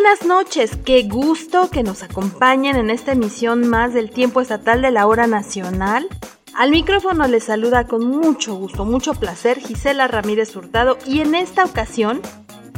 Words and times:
Buenas 0.00 0.24
noches, 0.24 0.78
qué 0.84 1.02
gusto 1.08 1.70
que 1.70 1.82
nos 1.82 2.04
acompañen 2.04 2.76
en 2.76 2.88
esta 2.88 3.10
emisión 3.10 3.66
más 3.66 3.92
del 3.92 4.10
tiempo 4.10 4.40
estatal 4.40 4.80
de 4.80 4.92
la 4.92 5.08
hora 5.08 5.26
nacional. 5.26 6.06
Al 6.54 6.70
micrófono 6.70 7.26
les 7.26 7.42
saluda 7.42 7.88
con 7.88 8.06
mucho 8.06 8.54
gusto, 8.54 8.84
mucho 8.84 9.14
placer 9.14 9.58
Gisela 9.58 10.06
Ramírez 10.06 10.54
Hurtado 10.54 10.98
y 11.04 11.18
en 11.18 11.34
esta 11.34 11.64
ocasión, 11.64 12.20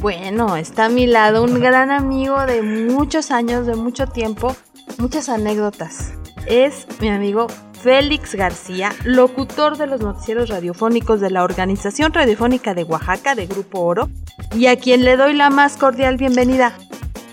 bueno, 0.01 0.57
está 0.57 0.85
a 0.85 0.89
mi 0.89 1.05
lado 1.05 1.43
un 1.43 1.59
gran 1.59 1.91
amigo 1.91 2.43
de 2.47 2.63
muchos 2.63 3.29
años, 3.29 3.67
de 3.67 3.75
mucho 3.75 4.07
tiempo, 4.07 4.55
muchas 4.97 5.29
anécdotas. 5.29 6.13
Es 6.47 6.87
mi 6.99 7.09
amigo 7.09 7.45
Félix 7.83 8.33
García, 8.33 8.93
locutor 9.03 9.77
de 9.77 9.85
los 9.85 10.01
noticieros 10.01 10.49
radiofónicos 10.49 11.21
de 11.21 11.29
la 11.29 11.43
Organización 11.43 12.13
Radiofónica 12.13 12.73
de 12.73 12.83
Oaxaca 12.83 13.35
de 13.35 13.45
Grupo 13.45 13.81
Oro, 13.81 14.09
y 14.55 14.65
a 14.65 14.75
quien 14.75 15.05
le 15.05 15.17
doy 15.17 15.33
la 15.33 15.51
más 15.51 15.77
cordial 15.77 16.17
bienvenida. 16.17 16.73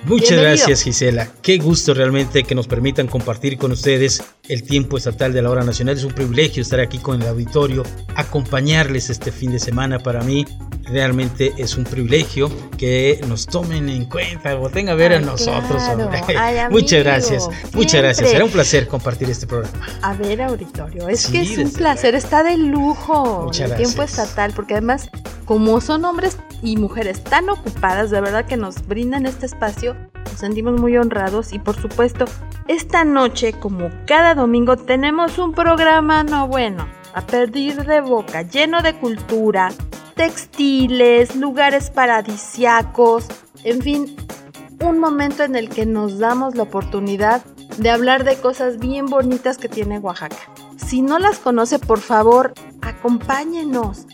Muchas 0.04 0.30
Bienvenido. 0.30 0.56
gracias 0.56 0.82
Gisela, 0.82 1.28
qué 1.42 1.58
gusto 1.58 1.92
realmente 1.92 2.44
que 2.44 2.54
nos 2.54 2.68
permitan 2.68 3.08
compartir 3.08 3.58
con 3.58 3.72
ustedes 3.72 4.22
el 4.48 4.62
tiempo 4.62 4.96
estatal 4.98 5.32
de 5.32 5.42
la 5.42 5.50
hora 5.50 5.62
nacional. 5.64 5.96
Es 5.96 6.04
un 6.04 6.12
privilegio 6.12 6.62
estar 6.62 6.80
aquí 6.80 6.98
con 6.98 7.20
el 7.20 7.28
auditorio, 7.28 7.82
acompañarles 8.14 9.10
este 9.10 9.32
fin 9.32 9.52
de 9.52 9.58
semana 9.58 9.98
para 9.98 10.22
mí. 10.22 10.44
Realmente 10.84 11.52
es 11.58 11.76
un 11.76 11.84
privilegio 11.84 12.50
que 12.78 13.20
nos 13.28 13.46
tomen 13.46 13.88
en 13.90 14.06
cuenta 14.06 14.58
o 14.58 14.70
tengan 14.70 14.94
a 14.94 14.96
ver 14.96 15.12
a 15.12 15.16
Ay, 15.18 15.24
nosotros. 15.24 15.82
claro. 15.82 16.10
Ay, 16.38 16.58
amigo, 16.58 16.80
muchas 16.80 17.04
gracias, 17.04 17.48
muchas 17.74 18.00
gracias. 18.00 18.16
siempre. 18.16 18.30
Será 18.32 18.44
un 18.46 18.50
placer 18.50 18.88
compartir 18.88 19.28
este 19.28 19.46
programa. 19.46 19.86
A 20.02 20.14
ver, 20.14 20.40
auditorio, 20.40 21.08
es 21.08 21.20
Sí, 21.20 21.32
que 21.32 21.42
es 21.42 21.58
un 21.58 21.70
placer, 21.72 22.14
está 22.14 22.42
de 22.42 22.56
lujo 22.56 23.42
Muchas 23.44 23.70
el 23.70 23.76
tiempo 23.76 23.98
gracias. 23.98 24.28
estatal, 24.28 24.52
porque 24.56 24.74
además, 24.74 25.10
como 25.44 25.78
son 25.82 26.04
hombres 26.06 26.38
y 26.62 26.78
mujeres 26.78 27.22
tan 27.22 27.50
ocupadas, 27.50 28.10
de 28.10 28.20
verdad 28.22 28.46
que 28.46 28.56
nos 28.56 28.86
brindan 28.86 29.26
este 29.26 29.44
espacio, 29.44 29.94
nos 30.30 30.40
sentimos 30.40 30.80
muy 30.80 30.96
honrados 30.96 31.52
y 31.52 31.58
por 31.58 31.76
supuesto, 31.78 32.24
esta 32.66 33.04
noche, 33.04 33.52
como 33.54 33.90
cada 34.06 34.34
domingo, 34.38 34.76
tenemos 34.76 35.36
un 35.38 35.52
programa 35.52 36.22
no 36.22 36.46
bueno, 36.46 36.88
a 37.12 37.26
perder 37.26 37.84
de 37.84 38.00
boca, 38.00 38.42
lleno 38.42 38.82
de 38.82 38.94
cultura, 38.94 39.70
textiles, 40.14 41.34
lugares 41.34 41.90
paradisiacos, 41.90 43.26
en 43.64 43.82
fin, 43.82 44.16
un 44.80 45.00
momento 45.00 45.42
en 45.42 45.56
el 45.56 45.68
que 45.68 45.86
nos 45.86 46.20
damos 46.20 46.54
la 46.54 46.62
oportunidad 46.62 47.44
de 47.78 47.90
hablar 47.90 48.22
de 48.22 48.36
cosas 48.36 48.78
bien 48.78 49.06
bonitas 49.06 49.58
que 49.58 49.68
tiene 49.68 49.98
Oaxaca. 49.98 50.36
Si 50.76 51.02
no 51.02 51.18
las 51.18 51.38
conoce, 51.38 51.80
por 51.80 51.98
favor, 51.98 52.54
acompáñenos. 52.80 54.06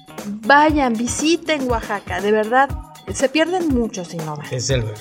Vayan, 0.47 0.95
visiten 0.95 1.71
Oaxaca, 1.71 2.23
de 2.23 2.33
verdad. 2.33 2.71
Se 3.13 3.29
pierden 3.29 3.69
mucho 3.69 4.07
si 4.07 4.17
no 4.17 4.37
van. 4.37 4.49
Desde 4.49 4.79
luego. 4.79 4.95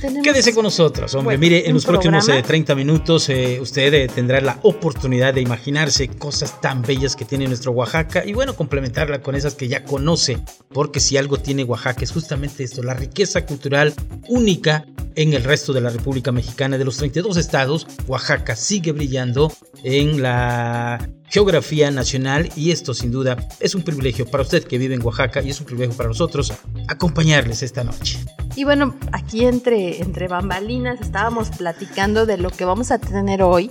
Tenemos- 0.00 0.22
Quédese 0.24 0.54
con 0.54 0.62
nosotros, 0.64 1.14
hombre. 1.14 1.36
Bueno, 1.36 1.40
Mire, 1.40 1.68
en 1.68 1.74
los 1.74 1.84
próximos 1.86 2.28
eh, 2.28 2.42
30 2.42 2.74
minutos 2.74 3.28
eh, 3.28 3.58
usted 3.60 3.92
eh, 3.94 4.08
tendrá 4.08 4.40
la 4.40 4.58
oportunidad 4.62 5.34
de 5.34 5.40
imaginarse 5.40 6.08
cosas 6.08 6.60
tan 6.60 6.82
bellas 6.82 7.16
que 7.16 7.24
tiene 7.24 7.46
nuestro 7.46 7.72
Oaxaca 7.72 8.24
y 8.24 8.32
bueno, 8.32 8.54
complementarla 8.54 9.20
con 9.22 9.34
esas 9.34 9.54
que 9.54 9.68
ya 9.68 9.84
conoce, 9.84 10.38
porque 10.70 11.00
si 11.00 11.16
algo 11.16 11.38
tiene 11.38 11.64
Oaxaca 11.64 12.04
es 12.04 12.12
justamente 12.12 12.64
esto, 12.64 12.82
la 12.82 12.94
riqueza 12.94 13.44
cultural 13.46 13.94
única 14.28 14.86
en 15.14 15.34
el 15.34 15.42
resto 15.42 15.72
de 15.72 15.80
la 15.80 15.90
República 15.90 16.30
Mexicana. 16.30 16.78
De 16.78 16.84
los 16.84 16.96
32 16.96 17.36
estados, 17.36 17.86
Oaxaca 18.06 18.54
sigue 18.54 18.92
brillando 18.92 19.52
en 19.82 20.22
la 20.22 21.08
geografía 21.30 21.90
nacional 21.90 22.50
y 22.56 22.70
esto 22.70 22.94
sin 22.94 23.10
duda 23.10 23.36
es 23.60 23.74
un 23.74 23.82
privilegio 23.82 24.26
para 24.26 24.42
usted 24.42 24.64
que 24.64 24.78
vive 24.78 24.94
en 24.94 25.04
Oaxaca 25.04 25.42
y 25.42 25.50
es 25.50 25.60
un 25.60 25.66
privilegio 25.66 25.96
para 25.96 26.08
nosotros 26.08 26.52
acompañarles 26.88 27.62
esta 27.62 27.84
noche. 27.84 28.18
Y 28.56 28.64
bueno, 28.64 28.96
aquí 29.12 29.44
entre, 29.44 30.00
entre 30.00 30.28
bambalinas 30.28 31.00
estábamos 31.00 31.50
platicando 31.50 32.26
de 32.26 32.38
lo 32.38 32.50
que 32.50 32.64
vamos 32.64 32.90
a 32.90 32.98
tener 32.98 33.42
hoy. 33.42 33.70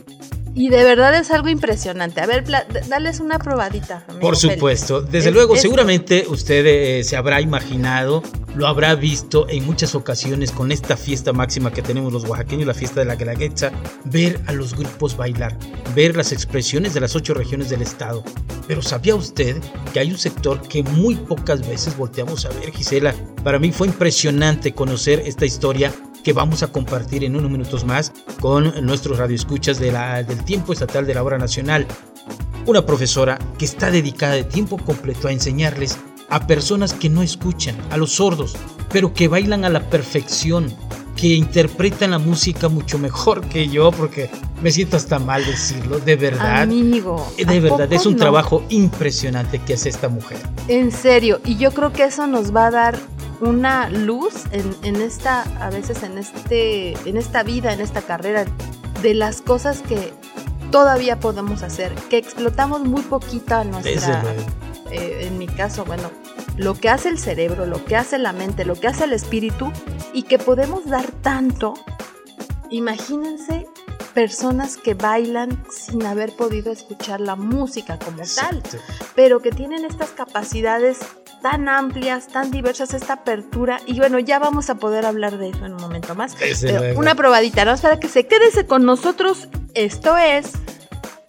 Y 0.59 0.69
de 0.69 0.83
verdad 0.83 1.13
es 1.15 1.29
algo 1.29 1.49
impresionante. 1.49 2.19
A 2.19 2.25
ver, 2.25 2.43
dales 2.89 3.19
una 3.19 3.37
probadita. 3.37 4.03
Por 4.19 4.35
Félix. 4.35 4.55
supuesto, 4.55 5.01
desde 5.01 5.29
Es- 5.29 5.35
luego, 5.35 5.53
es- 5.53 5.61
seguramente 5.61 6.25
usted 6.27 6.65
eh, 6.65 7.03
se 7.03 7.15
habrá 7.15 7.41
imaginado, 7.41 8.23
lo 8.55 8.65
habrá 8.65 8.95
visto 8.95 9.47
en 9.49 9.63
muchas 9.67 9.93
ocasiones 9.93 10.51
con 10.51 10.71
esta 10.71 10.97
fiesta 10.97 11.31
máxima 11.31 11.71
que 11.71 11.83
tenemos 11.83 12.11
los 12.11 12.23
oaxaqueños, 12.23 12.65
la 12.65 12.73
fiesta 12.73 13.01
de 13.01 13.05
la 13.05 13.15
Guelaguetza, 13.15 13.71
ver 14.05 14.39
a 14.47 14.51
los 14.53 14.73
grupos 14.75 15.15
bailar, 15.15 15.55
ver 15.93 16.17
las 16.17 16.31
expresiones 16.31 16.95
de 16.95 17.01
las 17.01 17.15
ocho 17.15 17.35
regiones 17.35 17.69
del 17.69 17.83
estado. 17.83 18.23
Pero 18.67 18.81
¿sabía 18.81 19.13
usted 19.15 19.57
que 19.93 19.99
hay 19.99 20.09
un 20.11 20.17
sector 20.17 20.59
que 20.67 20.81
muy 20.81 21.15
pocas 21.15 21.67
veces 21.67 21.95
volteamos 21.95 22.45
a 22.45 22.49
ver, 22.49 22.71
Gisela? 22.73 23.13
Para 23.43 23.59
mí 23.59 23.71
fue 23.71 23.85
impresionante 23.87 24.73
conocer 24.73 25.21
esta 25.23 25.45
historia 25.45 25.93
que 26.27 26.33
vamos 26.33 26.61
a 26.61 26.67
compartir 26.67 27.23
en 27.23 27.37
unos 27.37 27.49
minutos 27.49 27.85
más 27.85 28.11
con 28.41 28.85
nuestros 28.85 29.17
radioescuchas 29.17 29.79
de 29.79 29.93
la, 29.93 30.23
del 30.23 30.43
tiempo 30.43 30.73
estatal 30.73 31.07
de 31.07 31.13
la 31.13 31.23
hora 31.23 31.37
nacional 31.37 31.87
una 32.65 32.85
profesora 32.85 33.39
que 33.57 33.63
está 33.63 33.91
dedicada 33.91 34.33
de 34.33 34.43
tiempo 34.43 34.77
completo 34.77 35.29
a 35.29 35.31
enseñarles 35.31 35.97
a 36.27 36.45
personas 36.45 36.91
que 36.91 37.07
no 37.07 37.21
escuchan, 37.21 37.77
a 37.91 37.95
los 37.95 38.11
sordos, 38.15 38.57
pero 38.91 39.13
que 39.13 39.29
bailan 39.29 39.63
a 39.63 39.69
la 39.69 39.89
perfección, 39.89 40.69
que 41.15 41.27
interpretan 41.27 42.11
la 42.11 42.19
música 42.19 42.67
mucho 42.67 42.99
mejor 42.99 43.47
que 43.47 43.69
yo, 43.69 43.91
porque 43.91 44.29
me 44.61 44.71
siento 44.71 44.97
hasta 44.97 45.19
mal 45.19 45.45
decirlo, 45.45 45.99
de 45.99 46.17
verdad. 46.17 46.63
Amigo. 46.63 47.25
De 47.37 47.57
¿a 47.57 47.61
verdad, 47.61 47.93
es 47.93 48.05
un 48.05 48.15
no? 48.15 48.19
trabajo 48.19 48.65
impresionante 48.67 49.59
que 49.59 49.75
hace 49.75 49.87
esta 49.87 50.09
mujer. 50.09 50.39
En 50.67 50.91
serio, 50.91 51.39
y 51.45 51.55
yo 51.55 51.71
creo 51.71 51.93
que 51.93 52.03
eso 52.03 52.27
nos 52.27 52.53
va 52.53 52.67
a 52.67 52.71
dar 52.71 52.99
una 53.39 53.89
luz 53.89 54.45
en, 54.51 54.75
en 54.83 55.01
esta, 55.01 55.43
a 55.63 55.69
veces 55.69 56.03
en 56.03 56.17
este, 56.17 56.93
en 57.07 57.17
esta 57.17 57.43
vida, 57.43 57.73
en 57.73 57.81
esta 57.81 58.01
carrera, 58.01 58.45
de 59.01 59.13
las 59.13 59.41
cosas 59.41 59.81
que 59.81 60.13
todavía 60.71 61.19
podemos 61.19 61.63
hacer, 61.63 61.93
que 62.09 62.17
explotamos 62.17 62.81
muy 62.83 63.01
poquita 63.01 63.63
nuestra, 63.63 64.23
eh, 64.91 65.27
en 65.27 65.37
mi 65.37 65.47
caso, 65.47 65.85
bueno, 65.85 66.11
lo 66.57 66.73
que 66.73 66.89
hace 66.89 67.09
el 67.09 67.19
cerebro, 67.19 67.65
lo 67.65 67.85
que 67.85 67.95
hace 67.95 68.17
la 68.17 68.33
mente, 68.33 68.65
lo 68.65 68.75
que 68.75 68.87
hace 68.87 69.03
el 69.03 69.13
espíritu, 69.13 69.71
y 70.13 70.23
que 70.23 70.39
podemos 70.39 70.85
dar 70.85 71.05
tanto. 71.11 71.75
Imagínense 72.69 73.67
personas 74.13 74.77
que 74.77 74.95
bailan 74.95 75.63
sin 75.69 76.03
haber 76.03 76.35
podido 76.35 76.71
escuchar 76.71 77.21
la 77.21 77.35
música 77.35 77.99
como 77.99 78.23
tal 78.35 78.63
pero 79.17 79.41
que 79.41 79.51
tienen 79.51 79.83
estas 79.83 80.11
capacidades 80.11 80.99
tan 81.49 81.69
amplias, 81.69 82.27
tan 82.27 82.51
diversas, 82.51 82.93
esta 82.93 83.13
apertura. 83.13 83.79
Y 83.85 83.97
bueno, 83.99 84.19
ya 84.19 84.37
vamos 84.37 84.69
a 84.69 84.75
poder 84.75 85.05
hablar 85.05 85.37
de 85.37 85.49
eso 85.49 85.65
en 85.65 85.75
un 85.75 85.81
momento 85.81 86.13
más. 86.13 86.35
Pero 86.35 86.79
luego. 86.79 86.99
una 86.99 87.15
probadita, 87.15 87.63
¿no? 87.63 87.77
Para 87.77 88.01
que 88.01 88.09
se 88.09 88.27
quédese 88.27 88.65
con 88.65 88.85
nosotros. 88.85 89.47
Esto 89.73 90.17
es 90.17 90.51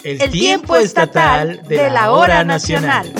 El, 0.02 0.20
el 0.20 0.30
tiempo 0.32 0.74
estatal 0.74 1.62
de 1.68 1.88
la 1.90 2.10
hora 2.10 2.42
nacional. 2.42 3.12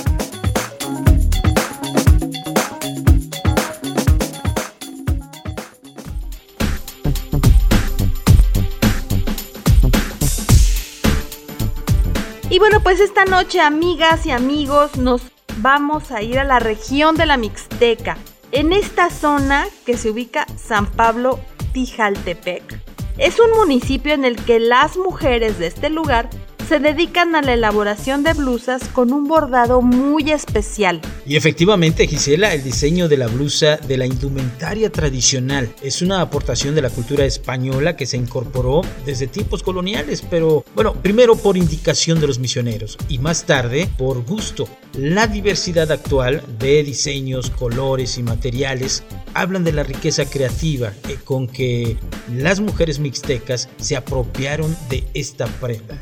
Y 12.51 12.59
bueno, 12.59 12.83
pues 12.83 12.98
esta 12.98 13.24
noche, 13.24 13.60
amigas 13.60 14.27
y 14.27 14.33
amigos, 14.33 14.97
nos 14.97 15.22
vamos 15.59 16.10
a 16.10 16.22
ir 16.22 16.39
a 16.39 16.45
la 16.45 16.59
región 16.59 17.16
de 17.16 17.27
la 17.27 17.37
Mixteca. 17.37 18.16
En 18.53 18.72
esta 18.72 19.10
zona 19.10 19.66
que 19.84 19.97
se 19.97 20.10
ubica 20.10 20.47
San 20.57 20.87
Pablo 20.87 21.39
Tijaltepec, 21.72 22.81
es 23.19 23.39
un 23.41 23.51
municipio 23.57 24.15
en 24.15 24.25
el 24.25 24.37
que 24.37 24.60
las 24.60 24.97
mujeres 24.97 25.59
de 25.59 25.66
este 25.66 25.91
lugar 25.91 26.31
se 26.68 26.80
dedican 26.80 27.34
a 27.34 27.41
la 27.41 27.54
elaboración 27.54 28.22
de 28.22 28.34
blusas 28.34 28.88
con 28.88 29.10
un 29.15 29.26
bordado 29.26 29.80
muy 29.80 30.30
especial. 30.30 31.00
Y 31.24 31.36
efectivamente, 31.36 32.06
Gisela, 32.06 32.53
el 32.53 32.62
diseño 32.62 33.09
de 33.09 33.16
la 33.16 33.26
blusa 33.26 33.78
de 33.78 33.97
la 33.97 34.04
indumentaria 34.04 34.92
tradicional 34.92 35.74
es 35.82 36.03
una 36.03 36.20
aportación 36.20 36.74
de 36.74 36.82
la 36.82 36.91
cultura 36.91 37.24
española 37.24 37.97
que 37.97 38.04
se 38.04 38.18
incorporó 38.18 38.82
desde 39.06 39.28
tiempos 39.28 39.62
coloniales, 39.62 40.20
pero 40.20 40.62
bueno, 40.74 40.92
primero 40.92 41.36
por 41.36 41.56
indicación 41.56 42.20
de 42.20 42.26
los 42.26 42.38
misioneros 42.38 42.98
y 43.09 43.18
más 43.18 43.47
tarde 43.47 43.88
por 43.97 44.22
gusto. 44.26 44.68
La 44.92 45.26
diversidad 45.26 45.91
actual 45.91 46.42
de 46.59 46.82
diseños, 46.82 47.48
colores 47.50 48.18
y 48.18 48.22
materiales 48.22 49.04
hablan 49.32 49.65
de 49.65 49.72
la 49.72 49.84
riqueza 49.84 50.26
creativa 50.26 50.92
con 51.24 51.47
que 51.47 51.97
las 52.34 52.60
mujeres 52.60 52.98
mixtecas 52.98 53.70
se 53.78 53.97
apropiaron 53.97 54.76
de 54.91 55.04
esta 55.15 55.47
prenda. 55.47 55.98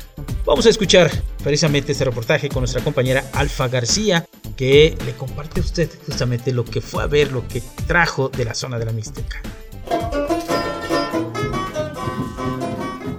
Vamos 0.57 0.65
a 0.65 0.69
escuchar 0.71 1.11
precisamente 1.43 1.91
este 1.91 2.03
reportaje 2.03 2.49
con 2.49 2.61
nuestra 2.61 2.83
compañera 2.83 3.23
Alfa 3.33 3.67
García, 3.67 4.25
que 4.55 4.97
le 5.05 5.13
comparte 5.13 5.59
a 5.59 5.63
usted 5.63 5.87
justamente 6.03 6.51
lo 6.51 6.65
que 6.65 6.81
fue 6.81 7.03
a 7.03 7.05
ver, 7.05 7.31
lo 7.31 7.47
que 7.47 7.61
trajo 7.85 8.29
de 8.29 8.43
la 8.43 8.55
zona 8.55 8.79
de 8.79 8.85
la 8.85 8.91
Mixteca. 8.91 9.39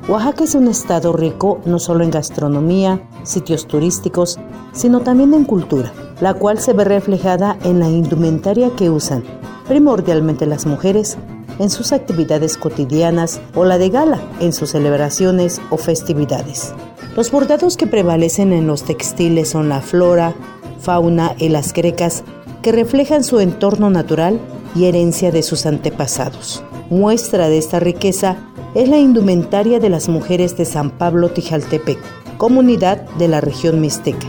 Oaxaca 0.08 0.43
es 0.43 0.56
un 0.56 0.67
estado 0.67 1.12
rico 1.12 1.62
no 1.64 1.79
solo 1.79 2.02
en 2.02 2.11
gastronomía, 2.11 3.08
sitios 3.23 3.69
turísticos, 3.69 4.41
sino 4.73 5.02
también 5.02 5.32
en 5.32 5.44
cultura, 5.44 5.93
la 6.20 6.34
cual 6.34 6.58
se 6.58 6.73
ve 6.73 6.82
reflejada 6.82 7.56
en 7.62 7.79
la 7.79 7.88
indumentaria 7.88 8.75
que 8.75 8.91
usan, 8.91 9.23
primordialmente 9.69 10.44
las 10.44 10.67
mujeres, 10.67 11.17
en 11.61 11.70
sus 11.70 11.93
actividades 11.93 12.56
cotidianas 12.56 13.41
o 13.55 13.64
la 13.64 13.79
de 13.79 13.91
gala 13.91 14.20
en 14.41 14.52
sus 14.52 14.70
celebraciones 14.70 15.61
o 15.70 15.76
festividades. 15.76 16.75
Los 17.16 17.31
bordados 17.31 17.76
que 17.76 17.87
prevalecen 17.87 18.52
en 18.52 18.66
los 18.66 18.84
textiles 18.84 19.49
son 19.50 19.69
la 19.69 19.81
flora, 19.81 20.34
fauna 20.81 21.34
y 21.38 21.49
las 21.49 21.72
grecas 21.72 22.22
que 22.62 22.72
reflejan 22.72 23.25
su 23.25 23.40
entorno 23.40 23.90
natural 23.90 24.40
y 24.75 24.84
herencia 24.84 25.31
de 25.31 25.43
sus 25.43 25.66
antepasados. 25.66 26.62
Muestra 26.90 27.49
de 27.49 27.58
esta 27.58 27.81
riqueza 27.81 28.37
es 28.75 28.88
la 28.88 28.99
indumentaria 28.99 29.81
de 29.81 29.88
las 29.88 30.08
mujeres 30.08 30.56
de 30.56 30.64
San 30.64 30.90
Pablo 30.90 31.31
Tijaltepec, 31.31 31.99
comunidad 32.37 33.02
de 33.19 33.28
la 33.28 33.40
región 33.40 33.81
mixteca. 33.81 34.26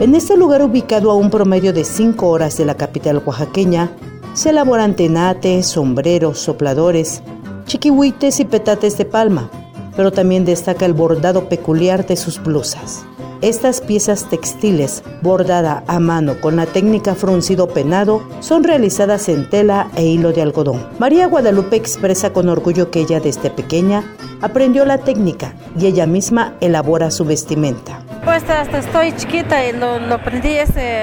En 0.00 0.14
este 0.14 0.36
lugar 0.36 0.62
ubicado 0.62 1.10
a 1.10 1.14
un 1.14 1.30
promedio 1.30 1.72
de 1.72 1.84
5 1.84 2.28
horas 2.28 2.56
de 2.56 2.64
la 2.64 2.76
capital 2.76 3.22
oaxaqueña, 3.24 3.92
se 4.34 4.50
elaboran 4.50 4.96
tenates, 4.96 5.66
sombreros, 5.66 6.38
sopladores, 6.38 7.22
chiquihuites 7.66 8.40
y 8.40 8.44
petates 8.44 8.96
de 8.96 9.04
palma, 9.04 9.50
pero 10.00 10.12
también 10.12 10.46
destaca 10.46 10.86
el 10.86 10.94
bordado 10.94 11.50
peculiar 11.50 12.06
de 12.06 12.16
sus 12.16 12.42
blusas. 12.42 13.04
Estas 13.42 13.82
piezas 13.82 14.30
textiles, 14.30 15.02
bordada 15.20 15.84
a 15.88 16.00
mano 16.00 16.40
con 16.40 16.56
la 16.56 16.64
técnica 16.64 17.14
fruncido 17.14 17.68
penado, 17.68 18.22
son 18.40 18.64
realizadas 18.64 19.28
en 19.28 19.50
tela 19.50 19.90
e 19.96 20.06
hilo 20.06 20.32
de 20.32 20.40
algodón. 20.40 20.88
María 20.98 21.26
Guadalupe 21.26 21.76
expresa 21.76 22.32
con 22.32 22.48
orgullo 22.48 22.90
que 22.90 23.00
ella 23.00 23.20
desde 23.20 23.50
pequeña 23.50 24.02
aprendió 24.40 24.86
la 24.86 24.96
técnica 24.96 25.52
y 25.78 25.84
ella 25.84 26.06
misma 26.06 26.54
elabora 26.62 27.10
su 27.10 27.26
vestimenta. 27.26 28.00
Pues 28.24 28.42
hasta 28.48 28.78
estoy 28.78 29.12
chiquita 29.16 29.66
y 29.66 29.72
lo, 29.72 30.14
aprendí 30.14 30.52
ese 30.52 31.02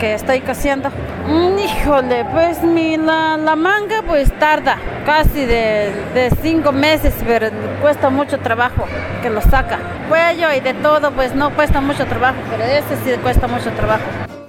que 0.00 0.14
estoy 0.14 0.40
cosiendo. 0.40 0.90
Mm, 1.26 1.58
híjole, 1.58 2.26
pues 2.32 2.62
mi, 2.62 2.98
la, 2.98 3.38
manga 3.56 4.02
pues 4.06 4.30
tarda 4.38 4.76
casi 5.06 5.46
de, 5.46 5.90
de, 6.12 6.30
cinco 6.42 6.70
meses, 6.70 7.14
pero 7.26 7.48
cuesta 7.80 8.10
mucho 8.10 8.38
trabajo 8.40 8.84
que 9.22 9.30
lo 9.30 9.40
saca. 9.40 9.78
Cuello 10.08 10.52
y 10.52 10.60
de 10.60 10.74
todo 10.74 11.12
pues 11.12 11.34
no 11.34 11.50
cuesta 11.54 11.80
mucho 11.80 12.04
trabajo, 12.06 12.36
pero 12.50 12.64
ese 12.64 12.96
sí 13.04 13.10
cuesta 13.22 13.48
mucho 13.48 13.70
trabajo. 13.72 14.04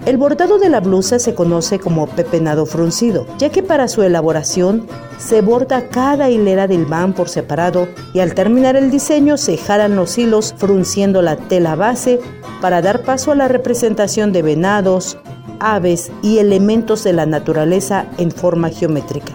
El 0.06 0.18
bordado 0.18 0.60
de 0.60 0.70
la 0.70 0.82
blusa 0.82 1.18
se 1.18 1.34
conoce 1.34 1.80
como 1.80 2.06
pepenado 2.06 2.68
fruncido, 2.68 3.26
ya 3.40 3.50
que 3.50 3.64
para 3.64 3.88
su 3.88 4.04
elaboración 4.04 4.86
se 5.18 5.42
borda 5.42 5.90
cada 5.90 6.30
hilera 6.30 6.68
del 6.68 6.86
van 6.86 7.14
por 7.14 7.28
separado 7.28 7.88
y 8.14 8.20
al 8.20 8.36
terminar 8.36 8.76
el 8.76 8.92
diseño 8.92 9.36
se 9.38 9.58
jalan 9.58 9.96
los 9.96 10.16
hilos 10.20 10.54
frunciendo 10.56 11.24
la 11.24 11.38
tela 11.38 11.76
base 11.76 12.20
para 12.62 12.84
dar 12.84 13.02
paso 13.02 13.32
a 13.32 13.36
la 13.36 13.48
representación 13.48 14.32
de 14.32 14.44
venados, 14.44 15.18
aves 15.60 16.12
y 16.22 16.38
elementos 16.38 17.04
de 17.04 17.14
la 17.14 17.26
naturaleza 17.26 18.06
en 18.20 18.30
forma 18.30 18.70
geométrica. 18.70 19.34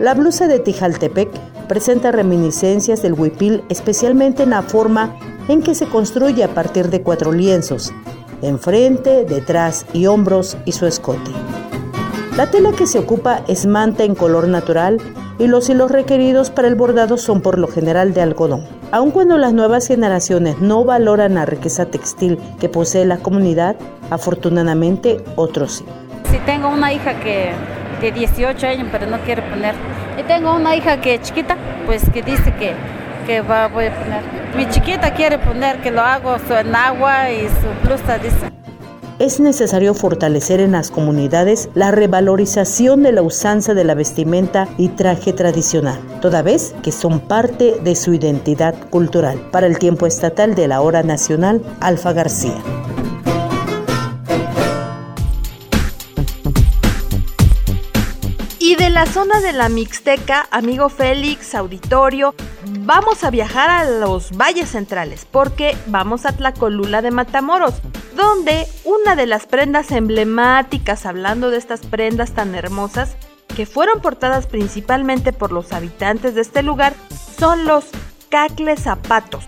La 0.00 0.14
blusa 0.14 0.48
de 0.48 0.58
Tijaltepec 0.58 1.28
presenta 1.68 2.10
reminiscencias 2.10 3.00
del 3.00 3.12
huipil, 3.12 3.62
especialmente 3.68 4.42
en 4.42 4.50
la 4.50 4.62
forma 4.62 5.16
en 5.46 5.62
que 5.62 5.76
se 5.76 5.86
construye 5.86 6.42
a 6.42 6.52
partir 6.52 6.90
de 6.90 7.02
cuatro 7.02 7.30
lienzos, 7.30 7.92
enfrente, 8.48 9.24
detrás 9.24 9.86
y 9.92 10.06
hombros 10.06 10.56
y 10.64 10.72
su 10.72 10.86
escote. 10.86 11.30
La 12.36 12.50
tela 12.50 12.72
que 12.72 12.86
se 12.86 12.98
ocupa 12.98 13.42
es 13.46 13.66
manta 13.66 14.04
en 14.04 14.14
color 14.14 14.48
natural 14.48 15.00
y 15.38 15.46
los 15.46 15.68
hilos 15.68 15.90
requeridos 15.90 16.50
para 16.50 16.68
el 16.68 16.74
bordado 16.74 17.16
son 17.16 17.40
por 17.40 17.58
lo 17.58 17.68
general 17.68 18.14
de 18.14 18.22
algodón. 18.22 18.64
Aun 18.92 19.10
cuando 19.10 19.38
las 19.38 19.52
nuevas 19.52 19.86
generaciones 19.86 20.60
no 20.60 20.84
valoran 20.84 21.34
la 21.34 21.46
riqueza 21.46 21.86
textil 21.86 22.38
que 22.60 22.68
posee 22.68 23.04
la 23.04 23.18
comunidad, 23.18 23.76
afortunadamente 24.10 25.24
otros 25.36 25.72
sí. 25.72 25.84
Si 26.30 26.38
tengo 26.38 26.68
una 26.68 26.92
hija 26.92 27.18
que 27.20 27.52
de 28.00 28.12
18 28.12 28.66
años 28.66 28.88
pero 28.90 29.06
no 29.06 29.18
quiere 29.20 29.42
poner, 29.42 29.74
y 30.18 30.22
tengo 30.24 30.54
una 30.54 30.76
hija 30.76 31.00
que 31.00 31.14
es 31.14 31.22
chiquita, 31.22 31.56
pues 31.86 32.02
que 32.10 32.22
dice 32.22 32.52
que 32.54 32.74
que 33.26 33.40
va, 33.40 33.68
voy 33.68 33.86
a 33.86 33.94
poner. 33.94 34.22
Mi 34.56 34.68
chiquita 34.68 35.12
quiere 35.14 35.38
poner 35.38 35.80
que 35.80 35.90
lo 35.90 36.00
hago 36.00 36.36
en 36.36 36.74
agua 36.74 37.30
y 37.30 37.48
su 37.48 37.86
blusa 37.86 38.18
dice. 38.18 38.50
Es 39.18 39.38
necesario 39.38 39.94
fortalecer 39.94 40.60
en 40.60 40.72
las 40.72 40.90
comunidades 40.90 41.68
la 41.74 41.92
revalorización 41.92 43.04
de 43.04 43.12
la 43.12 43.22
usanza 43.22 43.72
de 43.72 43.84
la 43.84 43.94
vestimenta 43.94 44.66
y 44.76 44.88
traje 44.88 45.32
tradicional, 45.32 46.00
toda 46.20 46.42
vez 46.42 46.74
que 46.82 46.90
son 46.90 47.20
parte 47.20 47.76
de 47.82 47.94
su 47.94 48.12
identidad 48.12 48.74
cultural. 48.90 49.40
Para 49.52 49.68
el 49.68 49.78
tiempo 49.78 50.06
estatal 50.06 50.56
de 50.56 50.66
la 50.66 50.80
hora 50.80 51.04
nacional, 51.04 51.62
Alfa 51.80 52.12
García. 52.12 52.60
La 58.94 59.06
zona 59.06 59.40
de 59.40 59.52
la 59.52 59.68
Mixteca, 59.68 60.46
amigo 60.52 60.88
Félix, 60.88 61.56
auditorio, 61.56 62.32
vamos 62.78 63.24
a 63.24 63.30
viajar 63.30 63.68
a 63.68 63.90
los 63.90 64.30
valles 64.30 64.68
centrales 64.68 65.26
porque 65.28 65.76
vamos 65.88 66.24
a 66.24 66.30
Tlacolula 66.30 67.02
de 67.02 67.10
Matamoros, 67.10 67.74
donde 68.14 68.68
una 68.84 69.16
de 69.16 69.26
las 69.26 69.46
prendas 69.46 69.90
emblemáticas, 69.90 71.06
hablando 71.06 71.50
de 71.50 71.58
estas 71.58 71.80
prendas 71.80 72.34
tan 72.34 72.54
hermosas, 72.54 73.16
que 73.56 73.66
fueron 73.66 74.00
portadas 74.00 74.46
principalmente 74.46 75.32
por 75.32 75.50
los 75.50 75.72
habitantes 75.72 76.36
de 76.36 76.42
este 76.42 76.62
lugar, 76.62 76.94
son 77.36 77.64
los 77.64 77.86
cacles 78.28 78.78
zapatos. 78.78 79.44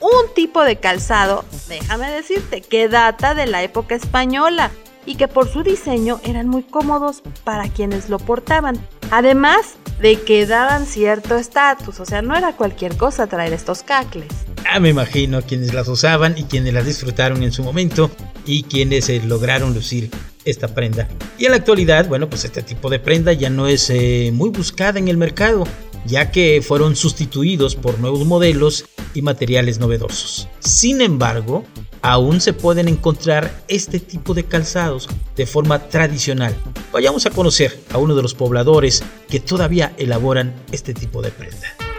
Un 0.00 0.34
tipo 0.34 0.64
de 0.64 0.80
calzado, 0.80 1.44
déjame 1.68 2.10
decirte, 2.10 2.60
que 2.60 2.88
data 2.88 3.34
de 3.34 3.46
la 3.46 3.62
época 3.62 3.94
española 3.94 4.72
y 5.06 5.16
que 5.16 5.28
por 5.28 5.48
su 5.48 5.62
diseño 5.62 6.20
eran 6.24 6.48
muy 6.48 6.62
cómodos 6.62 7.22
para 7.44 7.68
quienes 7.68 8.08
lo 8.08 8.18
portaban. 8.18 8.78
Además 9.10 9.76
de 10.00 10.20
que 10.20 10.46
daban 10.46 10.86
cierto 10.86 11.36
estatus, 11.36 12.00
o 12.00 12.06
sea, 12.06 12.22
no 12.22 12.36
era 12.36 12.56
cualquier 12.56 12.96
cosa 12.96 13.26
traer 13.26 13.52
estos 13.52 13.82
cacles. 13.82 14.28
Ah, 14.70 14.80
me 14.80 14.90
imagino 14.90 15.42
quienes 15.42 15.74
las 15.74 15.88
usaban 15.88 16.36
y 16.38 16.44
quienes 16.44 16.72
las 16.74 16.86
disfrutaron 16.86 17.42
en 17.42 17.52
su 17.52 17.62
momento 17.62 18.10
y 18.46 18.62
quienes 18.62 19.08
eh, 19.08 19.20
lograron 19.24 19.74
lucir 19.74 20.10
esta 20.44 20.68
prenda. 20.68 21.08
Y 21.38 21.46
en 21.46 21.52
la 21.52 21.58
actualidad, 21.58 22.06
bueno, 22.08 22.28
pues 22.28 22.44
este 22.44 22.62
tipo 22.62 22.88
de 22.88 22.98
prenda 22.98 23.32
ya 23.32 23.50
no 23.50 23.66
es 23.66 23.90
eh, 23.90 24.30
muy 24.32 24.50
buscada 24.50 24.98
en 24.98 25.08
el 25.08 25.16
mercado, 25.16 25.64
ya 26.06 26.30
que 26.30 26.62
fueron 26.62 26.96
sustituidos 26.96 27.76
por 27.76 27.98
nuevos 27.98 28.26
modelos 28.26 28.84
y 29.14 29.22
materiales 29.22 29.78
novedosos. 29.78 30.48
Sin 30.60 31.00
embargo, 31.00 31.64
aún 32.02 32.40
se 32.40 32.52
pueden 32.52 32.88
encontrar 32.88 33.64
este 33.68 34.00
tipo 34.00 34.34
de 34.34 34.44
calzados 34.44 35.08
de 35.36 35.46
forma 35.46 35.88
tradicional. 35.88 36.54
Vayamos 36.92 37.26
a 37.26 37.30
conocer 37.30 37.78
a 37.92 37.98
uno 37.98 38.14
de 38.14 38.22
los 38.22 38.34
pobladores 38.34 39.02
que 39.28 39.40
todavía 39.40 39.94
elaboran 39.98 40.54
este 40.72 40.94
tipo 40.94 41.22
de 41.22 41.30
prenda. 41.30 41.89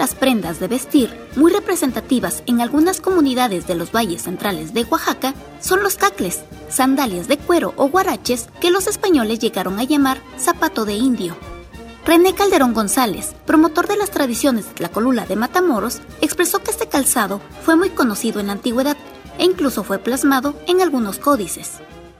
Las 0.00 0.14
prendas 0.14 0.58
de 0.60 0.66
vestir 0.66 1.14
muy 1.36 1.52
representativas 1.52 2.42
en 2.46 2.62
algunas 2.62 3.02
comunidades 3.02 3.66
de 3.66 3.74
los 3.74 3.92
valles 3.92 4.22
centrales 4.22 4.72
de 4.72 4.84
Oaxaca 4.84 5.34
son 5.60 5.82
los 5.82 5.96
cacles, 5.96 6.40
sandalias 6.70 7.28
de 7.28 7.36
cuero 7.36 7.74
o 7.76 7.90
guaraches 7.90 8.48
que 8.62 8.70
los 8.70 8.86
españoles 8.86 9.40
llegaron 9.40 9.78
a 9.78 9.84
llamar 9.84 10.22
zapato 10.38 10.86
de 10.86 10.94
indio. 10.94 11.36
René 12.06 12.34
Calderón 12.34 12.72
González, 12.72 13.34
promotor 13.44 13.88
de 13.88 13.98
las 13.98 14.10
tradiciones 14.10 14.74
de 14.74 14.80
la 14.80 14.88
colula 14.88 15.26
de 15.26 15.36
Matamoros, 15.36 16.00
expresó 16.22 16.62
que 16.62 16.70
este 16.70 16.88
calzado 16.88 17.42
fue 17.62 17.76
muy 17.76 17.90
conocido 17.90 18.40
en 18.40 18.46
la 18.46 18.54
antigüedad 18.54 18.96
e 19.36 19.44
incluso 19.44 19.84
fue 19.84 19.98
plasmado 19.98 20.54
en 20.66 20.80
algunos 20.80 21.18
códices. 21.18 21.72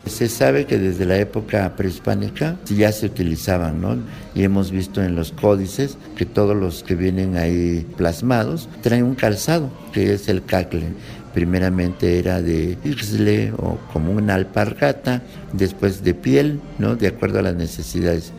Se 0.07 0.29
sabe 0.29 0.67
que 0.67 0.79
desde 0.79 1.05
la 1.05 1.19
época 1.19 1.77
prehispánica 1.77 2.57
ya 2.67 2.91
se 2.91 3.07
utilizaban, 3.07 3.81
¿no? 3.81 3.97
Y 4.35 4.45
hemos 4.45 4.71
visto 4.71 5.03
en 5.03 5.15
los 5.15 5.33
códices 5.33 5.99
que 6.17 6.25
todos 6.25 6.57
los 6.57 6.83
que 6.83 6.95
vienen 6.95 7.37
ahí 7.37 7.87
plasmados 7.97 8.69
traen 8.83 9.05
un 9.05 9.15
calzado, 9.15 9.71
que 9.93 10.15
es 10.15 10.29
el 10.29 10.45
cacle. 10.45 10.95
Primeramente 11.35 12.19
era 12.19 12.43
de 12.43 12.77
isle 12.83 13.53
o 13.57 13.79
como 13.93 14.13
una 14.13 14.35
alpargata, 14.35 15.23
después 15.53 16.03
de 16.03 16.15
piel, 16.15 16.61
¿no? 16.79 16.97
De 16.97 17.07
acuerdo 17.07 17.39
a 17.39 17.43
las 17.43 17.55
necesidades. 17.55 18.33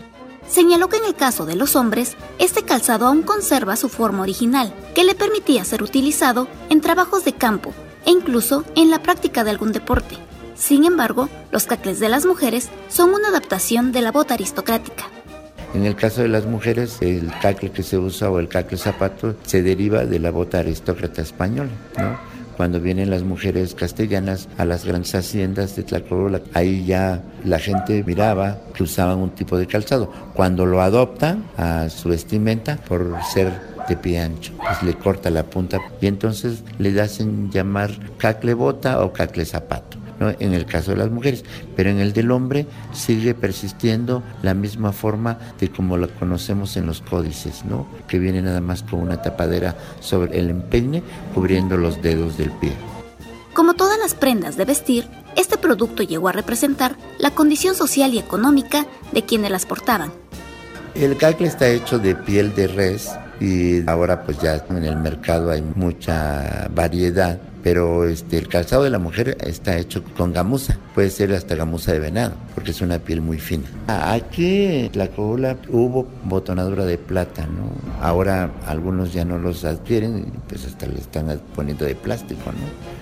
Señaló 0.50 0.90
que 0.90 0.98
en 0.98 1.06
el 1.06 1.16
caso 1.16 1.46
de 1.46 1.56
los 1.56 1.78
hombres, 1.78 2.18
este 2.38 2.64
calzado 2.64 3.08
aún 3.08 3.22
conserva 3.22 3.78
su 3.78 3.88
forma 3.88 4.24
original, 4.24 4.74
que 4.94 5.06
le 5.06 5.16
permitía 5.16 5.64
ser 5.64 5.84
utilizado 5.84 6.48
en 6.70 6.82
trabajos 6.82 7.24
de 7.24 7.34
campo 7.34 7.74
e 8.06 8.12
incluso 8.12 8.66
en 8.76 8.90
la 8.90 9.02
práctica 9.02 9.44
de 9.46 9.52
algún 9.52 9.72
deporte. 9.72 10.18
Sin 10.62 10.86
embargo, 10.86 11.28
los 11.52 11.66
cacles 11.66 12.00
de 12.00 12.08
las 12.08 12.28
mujeres 12.28 12.70
son 12.88 13.16
una 13.16 13.30
adaptación 13.30 13.92
de 13.92 14.02
la 14.02 14.12
bota 14.12 14.36
aristocrática. 14.36 15.06
En 15.74 15.86
el 15.86 15.96
caso 15.96 16.22
de 16.22 16.28
las 16.28 16.46
mujeres, 16.46 17.00
el 17.02 17.32
cacle 17.42 17.72
que 17.72 17.82
se 17.82 17.98
usa 17.98 18.30
o 18.30 18.38
el 18.38 18.48
cacle 18.48 18.78
zapato 18.78 19.36
se 19.42 19.64
deriva 19.64 20.06
de 20.06 20.20
la 20.20 20.30
bota 20.30 20.60
aristócrata 20.60 21.24
española. 21.24 21.72
Cuando 22.58 22.80
vienen 22.80 23.10
las 23.10 23.24
mujeres 23.24 23.74
castellanas 23.74 24.50
a 24.60 24.66
las 24.66 24.86
grandes 24.86 25.16
haciendas 25.16 25.76
de 25.76 25.82
Tlaxcala, 25.82 26.42
ahí 26.54 26.86
ya 26.86 27.24
la 27.44 27.58
gente 27.58 28.04
miraba 28.04 28.60
que 28.76 28.84
usaban 28.84 29.18
un 29.18 29.32
tipo 29.32 29.58
de 29.58 29.66
calzado. 29.66 30.14
Cuando 30.36 30.68
lo 30.68 30.84
adoptan 30.84 31.44
a 31.58 31.90
su 31.90 32.10
vestimenta 32.10 32.76
por 32.76 33.18
ser 33.34 33.52
de 33.90 33.98
pie 33.98 34.20
ancho, 34.20 34.54
pues 34.60 34.84
le 34.84 34.94
corta 34.94 35.32
la 35.32 35.42
punta 35.42 35.80
y 36.00 36.06
entonces 36.06 36.64
le 36.78 37.02
hacen 37.02 37.50
llamar 37.50 37.90
cacle 38.20 38.54
bota 38.54 39.04
o 39.04 39.12
cacle 39.12 39.44
zapato 39.44 40.01
en 40.30 40.54
el 40.54 40.66
caso 40.66 40.92
de 40.92 40.98
las 40.98 41.10
mujeres, 41.10 41.44
pero 41.76 41.90
en 41.90 42.00
el 42.00 42.14
del 42.14 42.32
hombre 42.32 42.68
sigue 42.94 43.34
persistiendo 43.34 44.24
la 44.42 44.54
misma 44.54 44.92
forma 44.92 45.38
de 45.60 45.70
como 45.70 45.98
la 45.98 46.08
conocemos 46.08 46.78
en 46.78 46.86
los 46.86 47.02
códices, 47.02 47.66
¿no? 47.66 47.88
que 48.08 48.20
viene 48.20 48.42
nada 48.42 48.62
más 48.62 48.84
con 48.84 49.00
una 49.00 49.22
tapadera 49.22 49.76
sobre 50.00 50.40
el 50.40 50.50
empeine 50.50 51.04
cubriendo 51.34 51.78
los 51.78 52.02
dedos 52.02 52.38
del 52.38 52.52
pie. 52.52 52.74
Como 53.54 53.74
todas 53.74 54.00
las 54.00 54.16
prendas 54.16 54.56
de 54.56 54.66
vestir, 54.66 55.08
este 55.36 55.58
producto 55.58 56.04
llegó 56.04 56.30
a 56.30 56.32
representar 56.32 56.96
la 57.18 57.32
condición 57.32 57.76
social 57.76 58.14
y 58.14 58.20
económica 58.20 58.86
de 59.12 59.24
quienes 59.24 59.52
las 59.52 59.66
portaban. 59.66 60.12
El 60.96 61.18
cacle 61.18 61.48
está 61.48 61.68
hecho 61.70 62.00
de 62.00 62.16
piel 62.16 62.54
de 62.54 62.68
res 62.68 63.10
y 63.40 63.88
ahora 63.90 64.24
pues 64.24 64.40
ya 64.40 64.64
en 64.70 64.84
el 64.84 64.98
mercado 64.98 65.52
hay 65.52 65.62
mucha 65.62 66.70
variedad 66.74 67.40
pero 67.64 68.08
este, 68.08 68.38
el 68.38 68.48
calzado 68.48 68.84
de 68.84 68.90
la 68.90 69.00
mujer 69.00 69.38
está 69.42 69.78
hecho 69.78 70.04
con 70.18 70.34
gamuza, 70.34 70.78
puede 70.96 71.10
ser 71.10 71.34
hasta 71.34 71.56
gamuza 71.56 71.92
de 71.94 72.00
venado, 72.00 72.34
porque 72.56 72.72
es 72.72 72.82
una 72.82 73.00
piel 73.00 73.22
muy 73.22 73.40
fina. 73.40 73.66
Aquí 73.88 74.66
en 74.66 74.92
la 74.94 75.08
cola 75.10 75.58
hubo 75.70 76.08
botonadura 76.24 76.86
de 76.86 76.98
plata, 76.98 77.46
¿no? 77.46 77.72
Ahora 78.02 78.52
algunos 78.66 79.14
ya 79.14 79.26
no 79.26 79.38
los 79.38 79.64
adquieren 79.66 80.32
pues 80.48 80.66
hasta 80.66 80.88
le 80.88 81.00
están 81.00 81.42
poniendo 81.56 81.86
de 81.86 81.96
plástico, 81.96 82.52
¿no? 82.52 83.02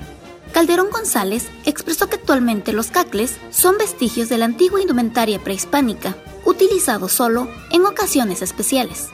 Calderón 0.54 0.90
González 0.92 1.48
expresó 1.66 2.08
que 2.08 2.16
actualmente 2.16 2.74
los 2.74 2.88
cacles 2.88 3.38
son 3.52 3.78
vestigios 3.78 4.30
de 4.30 4.38
la 4.38 4.46
antigua 4.46 4.82
indumentaria 4.82 5.40
prehispánica, 5.40 6.16
utilizados 6.44 7.12
solo 7.12 7.48
en 7.72 7.86
ocasiones 7.86 8.42
especiales. 8.42 9.10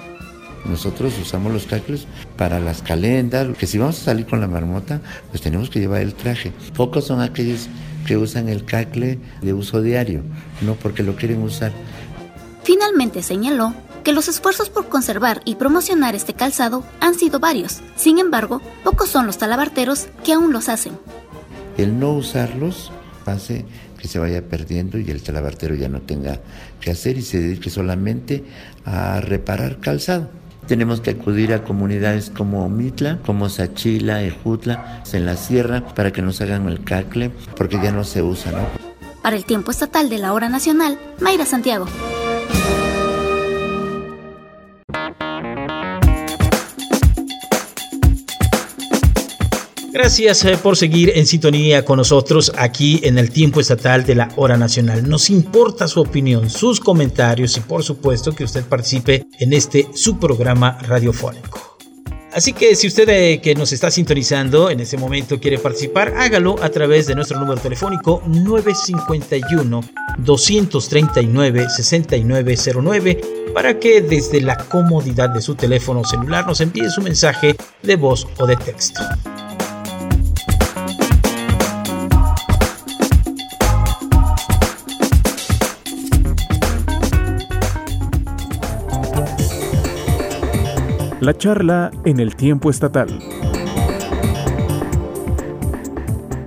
Nosotros 0.66 1.14
usamos 1.22 1.54
los 1.54 1.66
cacles 1.66 2.08
para 2.38 2.60
las 2.60 2.82
calendas, 2.82 3.56
que 3.58 3.68
si 3.68 3.78
vamos 3.78 4.00
a 4.02 4.06
salir 4.06 4.26
con 4.26 4.42
la 4.42 4.48
marmota, 4.48 5.02
pues 5.30 5.42
tenemos 5.42 5.70
que 5.70 5.80
llevar 5.80 6.02
el 6.02 6.16
traje. 6.16 6.52
Pocos 6.76 7.06
son 7.06 7.22
aquellos 7.22 7.68
que 8.06 8.18
usan 8.18 8.50
el 8.50 8.66
cacle 8.66 9.20
de 9.42 9.54
uso 9.54 9.82
diario, 9.82 10.24
no 10.62 10.76
porque 10.76 11.04
lo 11.04 11.16
quieren 11.16 11.42
usar. 11.42 11.72
Finalmente 12.64 13.22
señaló 13.22 13.74
que 14.04 14.14
los 14.14 14.28
esfuerzos 14.28 14.70
por 14.70 14.88
conservar 14.88 15.42
y 15.46 15.56
promocionar 15.56 16.16
este 16.16 16.34
calzado 16.34 16.84
han 17.00 17.16
sido 17.16 17.40
varios. 17.40 17.82
Sin 17.96 18.20
embargo, 18.20 18.62
pocos 18.84 19.10
son 19.10 19.28
los 19.28 19.38
talabarteros 19.38 20.08
que 20.24 20.34
aún 20.34 20.52
los 20.52 20.70
hacen. 20.70 20.94
El 21.78 22.00
no 22.00 22.14
usarlos 22.14 22.92
hace 23.26 23.66
que 24.00 24.08
se 24.08 24.20
vaya 24.20 24.44
perdiendo 24.48 25.00
y 25.00 25.10
el 25.10 25.24
talabartero 25.24 25.76
ya 25.76 25.90
no 25.90 26.02
tenga 26.02 26.40
que 26.80 26.92
hacer 26.92 27.18
y 27.18 27.24
se 27.24 27.40
dedique 27.40 27.70
solamente 27.70 28.44
a 28.86 29.20
reparar 29.22 29.80
calzado. 29.80 30.30
Tenemos 30.68 31.02
que 31.02 31.12
acudir 31.12 31.54
a 31.54 31.64
comunidades 31.64 32.32
como 32.36 32.68
Mitla, 32.70 33.20
como 33.26 33.50
Sachila, 33.50 34.24
Ejutla, 34.24 35.04
en 35.14 35.26
la 35.26 35.38
sierra, 35.38 35.86
para 35.96 36.12
que 36.12 36.22
nos 36.22 36.42
hagan 36.42 36.68
el 36.68 36.84
cacle, 36.84 37.32
porque 37.56 37.80
ya 37.82 37.92
no 37.92 38.04
se 38.04 38.22
usa, 38.22 38.52
¿no? 38.52 38.66
Para 39.22 39.36
el 39.36 39.46
tiempo 39.46 39.72
estatal 39.72 40.10
de 40.10 40.20
la 40.20 40.34
hora 40.34 40.50
nacional, 40.50 41.00
Mayra 41.20 41.46
Santiago. 41.46 41.88
Gracias 49.96 50.44
eh, 50.44 50.58
por 50.62 50.76
seguir 50.76 51.14
en 51.16 51.26
sintonía 51.26 51.86
con 51.86 51.96
nosotros 51.96 52.52
aquí 52.58 53.00
en 53.04 53.18
el 53.18 53.32
tiempo 53.32 53.62
estatal 53.62 54.06
de 54.06 54.16
la 54.16 54.28
hora 54.36 54.58
nacional. 54.58 55.08
Nos 55.08 55.30
importa 55.30 55.88
su 55.88 56.02
opinión, 56.02 56.50
sus 56.50 56.82
comentarios 56.82 57.56
y 57.56 57.62
por 57.62 57.82
supuesto 57.82 58.36
que 58.36 58.44
usted 58.44 58.66
participe 58.66 59.26
en 59.40 59.54
este 59.54 59.88
su 59.94 60.20
programa 60.20 60.78
radiofónico. 60.82 61.78
Así 62.34 62.52
que 62.52 62.76
si 62.76 62.88
usted 62.88 63.08
eh, 63.08 63.40
que 63.42 63.56
nos 63.56 63.72
está 63.72 63.90
sintonizando 63.90 64.70
en 64.70 64.82
este 64.82 64.98
momento 64.98 65.40
quiere 65.40 65.60
participar, 65.60 66.14
hágalo 66.18 66.62
a 66.62 66.68
través 66.68 67.08
de 67.08 67.16
nuestro 67.16 67.40
número 67.40 67.62
telefónico 67.62 68.22
951 68.28 69.82
239 70.18 71.68
6909 71.70 73.22
para 73.54 73.80
que 73.80 74.02
desde 74.02 74.42
la 74.42 74.58
comodidad 74.58 75.30
de 75.30 75.40
su 75.40 75.56
teléfono 75.56 76.04
celular 76.04 76.46
nos 76.46 76.60
envíe 76.60 76.90
su 76.90 77.02
mensaje 77.02 77.56
de 77.82 77.96
voz 77.96 78.28
o 78.40 78.46
de 78.46 78.58
texto. 78.58 79.00
La 91.26 91.36
charla 91.36 91.90
en 92.06 92.20
el 92.20 92.36
tiempo 92.36 92.70
estatal. 92.70 93.10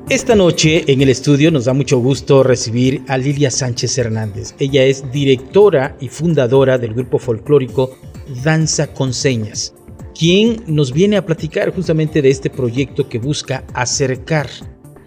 Esta 0.09 0.37
noche 0.37 0.85
en 0.87 1.03
el 1.03 1.09
estudio 1.09 1.51
nos 1.51 1.65
da 1.65 1.73
mucho 1.73 1.99
gusto 1.99 2.45
recibir 2.45 3.03
a 3.09 3.19
Lilia 3.19 3.51
Sánchez 3.51 3.99
Hernández. 3.99 4.55
Ella 4.61 4.85
es 4.85 5.11
directora 5.11 5.97
y 5.99 6.07
fundadora 6.07 6.79
del 6.79 6.95
grupo 6.95 7.19
folclórico 7.19 7.99
Danza 8.45 8.87
con 8.95 9.13
Señas, 9.13 9.75
quien 10.17 10.63
nos 10.69 10.93
viene 10.93 11.17
a 11.17 11.27
platicar 11.27 11.75
justamente 11.75 12.23
de 12.23 12.31
este 12.31 12.49
proyecto 12.49 13.09
que 13.09 13.19
busca 13.19 13.65
acercar 13.75 14.49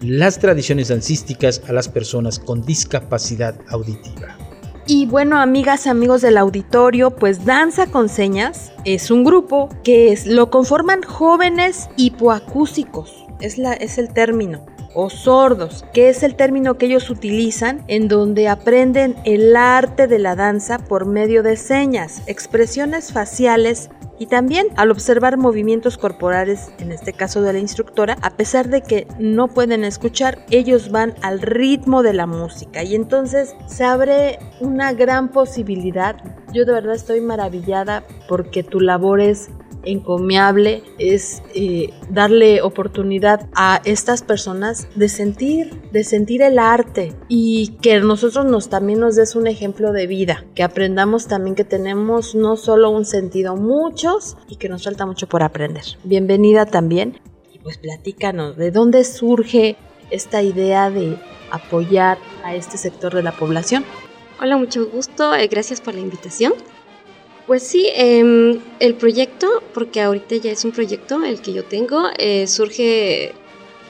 las 0.02 0.38
tradiciones 0.38 0.88
dancísticas 0.88 1.62
a 1.66 1.72
las 1.72 1.88
personas 1.88 2.38
con 2.38 2.60
discapacidad 2.60 3.58
auditiva. 3.68 4.36
Y 4.94 5.06
bueno, 5.06 5.38
amigas, 5.38 5.86
amigos 5.86 6.20
del 6.20 6.36
auditorio, 6.36 7.12
pues 7.12 7.46
Danza 7.46 7.86
con 7.86 8.10
Señas 8.10 8.74
es 8.84 9.10
un 9.10 9.24
grupo 9.24 9.70
que 9.82 10.12
es, 10.12 10.26
lo 10.26 10.50
conforman 10.50 11.00
jóvenes 11.00 11.88
hipoacúsicos, 11.96 13.24
es, 13.40 13.56
la, 13.56 13.72
es 13.72 13.96
el 13.96 14.12
término 14.12 14.66
o 14.94 15.10
sordos, 15.10 15.84
que 15.92 16.08
es 16.08 16.22
el 16.22 16.34
término 16.34 16.78
que 16.78 16.86
ellos 16.86 17.10
utilizan 17.10 17.84
en 17.88 18.08
donde 18.08 18.48
aprenden 18.48 19.16
el 19.24 19.56
arte 19.56 20.06
de 20.06 20.18
la 20.18 20.36
danza 20.36 20.78
por 20.78 21.06
medio 21.06 21.42
de 21.42 21.56
señas, 21.56 22.22
expresiones 22.26 23.12
faciales 23.12 23.90
y 24.18 24.26
también 24.26 24.68
al 24.76 24.92
observar 24.92 25.36
movimientos 25.36 25.98
corporales, 25.98 26.70
en 26.78 26.92
este 26.92 27.12
caso 27.12 27.42
de 27.42 27.52
la 27.52 27.58
instructora, 27.58 28.16
a 28.22 28.30
pesar 28.30 28.68
de 28.68 28.82
que 28.82 29.08
no 29.18 29.48
pueden 29.48 29.82
escuchar, 29.82 30.44
ellos 30.50 30.92
van 30.92 31.14
al 31.22 31.40
ritmo 31.40 32.04
de 32.04 32.12
la 32.12 32.26
música 32.26 32.84
y 32.84 32.94
entonces 32.94 33.56
se 33.66 33.82
abre 33.82 34.38
una 34.60 34.92
gran 34.92 35.30
posibilidad. 35.30 36.16
Yo 36.52 36.64
de 36.64 36.72
verdad 36.72 36.94
estoy 36.94 37.20
maravillada 37.20 38.04
porque 38.28 38.62
tu 38.62 38.78
labor 38.78 39.20
es 39.20 39.50
encomiable 39.84 40.82
es 40.98 41.42
eh, 41.54 41.92
darle 42.10 42.62
oportunidad 42.62 43.48
a 43.54 43.80
estas 43.84 44.22
personas 44.22 44.88
de 44.94 45.08
sentir, 45.08 45.80
de 45.92 46.04
sentir 46.04 46.42
el 46.42 46.58
arte 46.58 47.14
y 47.28 47.78
que 47.82 48.00
nosotros 48.00 48.46
nos 48.46 48.68
también 48.68 49.00
nos 49.00 49.16
des 49.16 49.36
un 49.36 49.46
ejemplo 49.46 49.92
de 49.92 50.06
vida, 50.06 50.44
que 50.54 50.62
aprendamos 50.62 51.26
también 51.26 51.54
que 51.54 51.64
tenemos 51.64 52.34
no 52.34 52.56
solo 52.56 52.90
un 52.90 53.04
sentido, 53.04 53.56
muchos 53.56 54.36
y 54.48 54.56
que 54.56 54.68
nos 54.68 54.84
falta 54.84 55.06
mucho 55.06 55.28
por 55.28 55.42
aprender. 55.42 55.84
Bienvenida 56.04 56.66
también 56.66 57.20
y 57.52 57.58
pues 57.58 57.78
platícanos 57.78 58.56
de 58.56 58.70
dónde 58.70 59.04
surge 59.04 59.76
esta 60.10 60.42
idea 60.42 60.90
de 60.90 61.16
apoyar 61.50 62.18
a 62.44 62.54
este 62.54 62.78
sector 62.78 63.14
de 63.14 63.22
la 63.22 63.32
población. 63.32 63.84
Hola, 64.40 64.56
mucho 64.56 64.86
gusto, 64.86 65.34
eh, 65.34 65.46
gracias 65.46 65.80
por 65.80 65.94
la 65.94 66.00
invitación. 66.00 66.52
Pues 67.46 67.64
sí, 67.64 67.88
em, 67.94 68.60
el 68.78 68.94
proyecto, 68.94 69.62
porque 69.74 70.00
ahorita 70.00 70.36
ya 70.36 70.52
es 70.52 70.64
un 70.64 70.72
proyecto 70.72 71.22
el 71.24 71.40
que 71.40 71.52
yo 71.52 71.64
tengo, 71.64 72.04
eh, 72.18 72.46
surge 72.46 73.32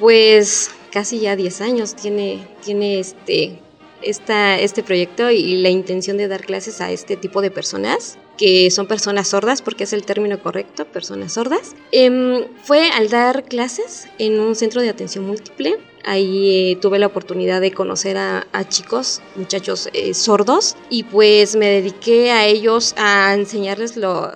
pues 0.01 0.71
casi 0.91 1.21
ya 1.21 1.37
10 1.37 1.61
años, 1.61 1.95
tiene, 1.95 2.47
tiene 2.65 2.99
este, 2.99 3.59
esta, 4.01 4.59
este 4.59 4.83
proyecto 4.83 5.31
y 5.31 5.57
la 5.57 5.69
intención 5.69 6.17
de 6.17 6.29
dar 6.29 6.45
clases 6.45 6.81
a 6.81 6.91
este 6.91 7.17
tipo 7.17 7.43
de 7.43 7.51
personas 7.51 8.19
que 8.37 8.71
son 8.71 8.87
personas 8.87 9.29
sordas, 9.29 9.63
porque 9.63 9.85
es 9.85 9.93
el 9.93 10.05
término 10.05 10.43
correcto, 10.43 10.87
personas 10.87 11.35
sordas, 11.35 11.77
em, 11.93 12.47
fue 12.65 12.89
al 12.91 13.11
dar 13.11 13.45
clases 13.45 14.09
en 14.19 14.41
un 14.41 14.55
centro 14.57 14.81
de 14.81 14.89
atención 14.89 15.27
múltiple. 15.27 15.77
Ahí 16.05 16.73
eh, 16.73 16.77
tuve 16.77 16.99
la 16.99 17.07
oportunidad 17.07 17.61
de 17.61 17.73
conocer 17.73 18.17
a, 18.17 18.47
chicos, 18.69 19.21
muchachos 19.37 19.89
eh, 19.93 20.15
sordos, 20.15 20.77
y 20.91 21.05
pues 21.05 21.57
me 21.57 21.67
dediqué 21.67 22.31
a 22.31 22.47
ellos 22.47 22.95
a 22.97 23.35
enseñarles 23.35 23.97
lo, 23.97 24.31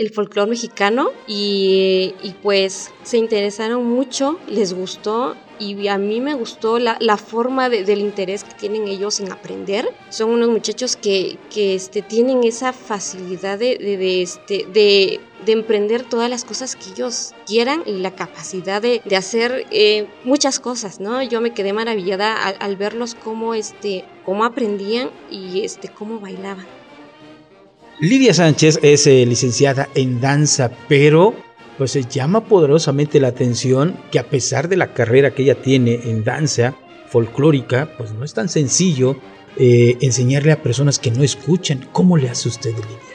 el 0.00 0.10
folclore 0.10 0.48
mexicano 0.48 1.10
y, 1.26 2.14
pues 2.42 2.90
se 3.02 3.18
interesaron 3.18 3.84
mucho, 3.84 4.38
les 4.48 4.72
gustó 4.72 5.36
y 5.58 5.88
a 5.88 5.98
mí 5.98 6.22
me 6.22 6.32
gustó 6.32 6.78
la, 6.78 6.96
la 7.00 7.18
forma 7.18 7.68
del 7.68 8.00
interés 8.00 8.44
que 8.44 8.54
tienen 8.54 8.88
ellos 8.88 9.20
en 9.20 9.30
aprender. 9.30 9.86
Son 10.08 10.30
unos 10.30 10.48
muchachos 10.48 10.96
que, 10.96 11.36
que 11.52 11.74
este, 11.74 12.00
tienen 12.00 12.44
esa 12.44 12.72
facilidad 12.72 13.58
de, 13.58 13.76
de, 13.76 14.22
este, 14.22 14.66
de, 14.72 15.20
de, 15.44 15.52
emprender 15.52 16.02
todas 16.02 16.30
las 16.30 16.44
cosas 16.44 16.76
que 16.76 16.90
ellos 16.90 17.34
quieran 17.46 17.82
y 17.86 17.98
la 17.98 18.12
capacidad 18.12 18.80
de, 18.80 19.02
hacer 19.16 19.66
eh, 19.70 20.06
muchas 20.24 20.60
cosas, 20.60 21.00
¿no? 21.00 21.22
Yo 21.22 21.40
me 21.40 21.52
quedé 21.52 21.72
maravillada 21.72 22.48
al, 22.48 22.76
verlos 22.76 23.14
cómo, 23.14 23.54
este, 23.54 24.04
cómo 24.24 24.44
aprendían 24.44 25.10
y 25.30 25.62
este, 25.62 25.88
cómo 25.88 26.20
bailaban. 26.20 26.66
Lidia 28.00 28.32
Sánchez 28.32 28.78
es 28.82 29.06
eh, 29.06 29.26
licenciada 29.26 29.88
en 29.94 30.20
danza, 30.20 30.70
pero 30.88 31.34
pues 31.76 31.92
se 31.92 32.04
llama 32.04 32.44
poderosamente 32.44 33.20
la 33.20 33.28
atención 33.28 33.96
que 34.10 34.18
a 34.18 34.28
pesar 34.28 34.68
de 34.68 34.76
la 34.76 34.92
carrera 34.92 35.32
que 35.32 35.42
ella 35.42 35.60
tiene 35.62 36.00
en 36.04 36.24
danza 36.24 36.74
folclórica, 37.08 37.94
pues 37.98 38.12
no 38.12 38.24
es 38.24 38.34
tan 38.34 38.48
sencillo 38.48 39.16
eh, 39.56 39.96
enseñarle 40.00 40.52
a 40.52 40.62
personas 40.62 40.98
que 40.98 41.10
no 41.10 41.22
escuchan. 41.22 41.88
¿Cómo 41.92 42.16
le 42.16 42.30
hace 42.30 42.48
usted, 42.48 42.70
Lidia? 42.70 43.09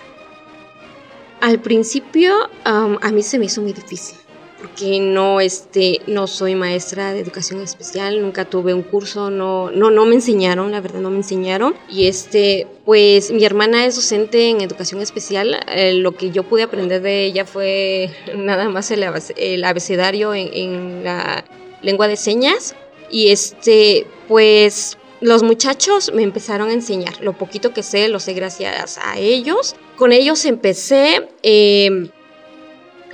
Al 1.46 1.60
principio 1.60 2.34
a 2.64 3.12
mí 3.12 3.22
se 3.22 3.38
me 3.38 3.46
hizo 3.46 3.62
muy 3.62 3.72
difícil 3.72 4.18
porque 4.60 5.00
no, 5.00 5.40
este, 5.40 6.02
no 6.08 6.26
soy 6.26 6.56
maestra 6.56 7.14
de 7.14 7.20
educación 7.20 7.62
especial, 7.62 8.20
nunca 8.20 8.46
tuve 8.46 8.74
un 8.74 8.82
curso, 8.82 9.30
no, 9.30 9.70
no, 9.70 9.92
no 9.92 10.08
me 10.08 10.16
enseñaron, 10.16 10.72
la 10.72 10.82
verdad 10.82 11.02
no 11.02 11.12
me 11.12 11.18
enseñaron. 11.18 11.76
Y 11.88 12.08
este, 12.08 12.66
pues 12.84 13.30
mi 13.32 13.46
hermana 13.46 13.86
es 13.86 13.96
docente 13.96 14.50
en 14.50 14.62
educación 14.62 15.04
especial, 15.04 15.60
eh, 15.68 15.94
lo 15.94 16.14
que 16.14 16.32
yo 16.32 16.42
pude 16.42 16.64
aprender 16.64 17.04
de 17.04 17.26
ella 17.26 17.46
fue 17.46 18.10
nada 18.36 18.68
más 18.70 18.90
el, 18.90 19.64
abecedario 19.64 20.34
en, 20.34 20.50
en 20.52 21.04
la 21.04 21.46
lengua 21.84 22.08
de 22.08 22.16
señas. 22.16 22.76
Y 23.12 23.30
este, 23.30 24.08
pues 24.28 24.98
los 25.26 25.44
muchachos 25.44 26.12
me 26.14 26.24
empezaron 26.24 26.70
a 26.70 26.74
enseñar. 26.74 27.22
Lo 27.22 27.34
poquito 27.34 27.74
que 27.74 27.84
sé, 27.84 28.08
lo 28.08 28.20
sé 28.20 28.34
gracias 28.34 29.00
a 29.04 29.18
ellos. 29.18 29.76
Con 29.98 30.12
ellos 30.12 30.46
empecé. 30.46 31.28
Eh, 31.44 32.10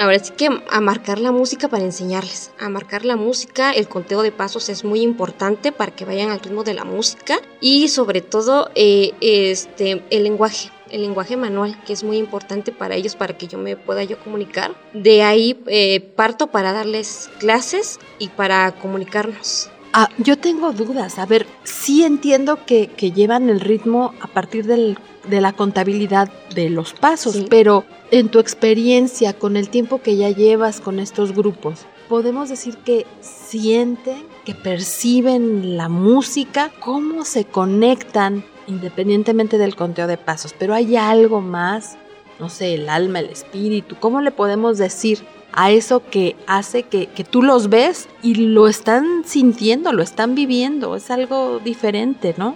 Ahora 0.01 0.17
sí 0.17 0.33
que 0.35 0.47
a 0.47 0.81
marcar 0.81 1.19
la 1.19 1.31
música 1.31 1.67
para 1.67 1.83
enseñarles, 1.83 2.51
a 2.59 2.69
marcar 2.69 3.05
la 3.05 3.17
música, 3.17 3.71
el 3.71 3.87
conteo 3.87 4.23
de 4.23 4.31
pasos 4.31 4.67
es 4.69 4.83
muy 4.83 5.01
importante 5.01 5.71
para 5.71 5.93
que 5.93 6.05
vayan 6.05 6.31
al 6.31 6.39
ritmo 6.39 6.63
de 6.63 6.73
la 6.73 6.85
música 6.85 7.39
y 7.59 7.87
sobre 7.89 8.21
todo 8.21 8.71
eh, 8.73 9.11
este, 9.21 10.01
el 10.09 10.23
lenguaje, 10.23 10.71
el 10.89 11.01
lenguaje 11.01 11.37
manual, 11.37 11.79
que 11.85 11.93
es 11.93 12.03
muy 12.03 12.17
importante 12.17 12.71
para 12.71 12.95
ellos, 12.95 13.15
para 13.15 13.37
que 13.37 13.47
yo 13.47 13.59
me 13.59 13.75
pueda 13.77 14.03
yo 14.03 14.17
comunicar. 14.19 14.71
De 14.93 15.21
ahí 15.21 15.61
eh, 15.67 15.99
parto 15.99 16.47
para 16.47 16.73
darles 16.73 17.29
clases 17.39 17.99
y 18.17 18.29
para 18.29 18.71
comunicarnos. 18.71 19.69
Ah, 19.93 20.09
yo 20.17 20.37
tengo 20.37 20.71
dudas. 20.71 21.19
A 21.19 21.25
ver, 21.25 21.47
sí 21.63 22.03
entiendo 22.03 22.65
que, 22.65 22.87
que 22.87 23.11
llevan 23.11 23.49
el 23.49 23.59
ritmo 23.59 24.13
a 24.21 24.27
partir 24.27 24.65
del 24.65 24.97
de 25.27 25.41
la 25.41 25.53
contabilidad 25.53 26.29
de 26.55 26.69
los 26.69 26.93
pasos, 26.93 27.45
pero 27.49 27.85
en 28.11 28.29
tu 28.29 28.39
experiencia, 28.39 29.33
con 29.33 29.55
el 29.55 29.69
tiempo 29.69 30.01
que 30.01 30.17
ya 30.17 30.29
llevas 30.29 30.81
con 30.81 30.99
estos 30.99 31.33
grupos, 31.33 31.85
podemos 32.09 32.49
decir 32.49 32.77
que 32.77 33.05
sienten, 33.21 34.23
que 34.45 34.55
perciben 34.55 35.77
la 35.77 35.89
música, 35.89 36.71
cómo 36.79 37.23
se 37.23 37.45
conectan 37.45 38.43
independientemente 38.67 39.57
del 39.57 39.75
conteo 39.75 40.07
de 40.07 40.17
pasos, 40.17 40.55
pero 40.57 40.73
hay 40.73 40.95
algo 40.95 41.41
más, 41.41 41.97
no 42.39 42.49
sé, 42.49 42.73
el 42.73 42.89
alma, 42.89 43.19
el 43.19 43.29
espíritu, 43.29 43.95
¿cómo 43.99 44.21
le 44.21 44.31
podemos 44.31 44.77
decir 44.77 45.19
a 45.53 45.71
eso 45.71 46.03
que 46.09 46.35
hace 46.47 46.83
que, 46.83 47.07
que, 47.07 47.23
tú 47.23 47.41
los 47.41 47.69
ves 47.69 48.07
y 48.21 48.35
lo 48.35 48.67
están 48.67 49.23
sintiendo, 49.25 49.91
lo 49.91 50.03
están 50.03 50.35
viviendo, 50.35 50.95
es 50.95 51.11
algo 51.11 51.59
diferente, 51.59 52.33
¿no? 52.37 52.55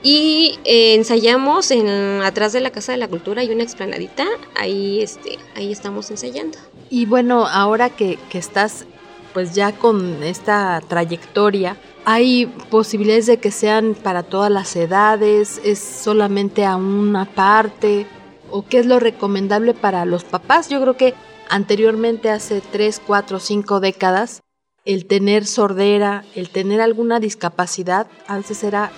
Y 0.09 0.57
eh, 0.63 0.95
ensayamos 0.95 1.69
en 1.69 2.21
atrás 2.21 2.53
de 2.53 2.61
la 2.61 2.69
Casa 2.69 2.93
de 2.93 2.97
la 2.97 3.09
Cultura, 3.09 3.41
hay 3.41 3.49
una 3.49 3.63
explanadita, 3.63 4.25
ahí, 4.55 5.01
este, 5.01 5.37
ahí 5.53 5.69
estamos 5.69 6.09
ensayando. 6.09 6.57
Y 6.89 7.05
bueno, 7.05 7.45
ahora 7.45 7.89
que, 7.89 8.17
que 8.29 8.37
estás 8.37 8.85
pues 9.33 9.53
ya 9.53 9.73
con 9.73 10.23
esta 10.23 10.81
trayectoria, 10.87 11.75
¿hay 12.05 12.45
posibilidades 12.69 13.25
de 13.25 13.39
que 13.39 13.51
sean 13.51 13.95
para 13.95 14.23
todas 14.23 14.49
las 14.49 14.73
edades? 14.77 15.59
¿Es 15.65 15.79
solamente 15.79 16.63
a 16.63 16.77
una 16.77 17.25
parte? 17.25 18.07
¿O 18.49 18.65
qué 18.65 18.79
es 18.79 18.85
lo 18.85 19.01
recomendable 19.01 19.73
para 19.73 20.05
los 20.05 20.23
papás? 20.23 20.69
Yo 20.69 20.79
creo 20.79 20.95
que 20.95 21.15
anteriormente, 21.49 22.29
hace 22.29 22.61
3, 22.61 23.01
4, 23.05 23.41
5 23.41 23.81
décadas, 23.81 24.41
el 24.85 25.05
tener 25.05 25.45
sordera, 25.45 26.23
el 26.33 26.49
tener 26.49 26.79
alguna 26.79 27.19
discapacidad, 27.19 28.07
a 28.25 28.37
veces 28.37 28.63
era 28.63 28.93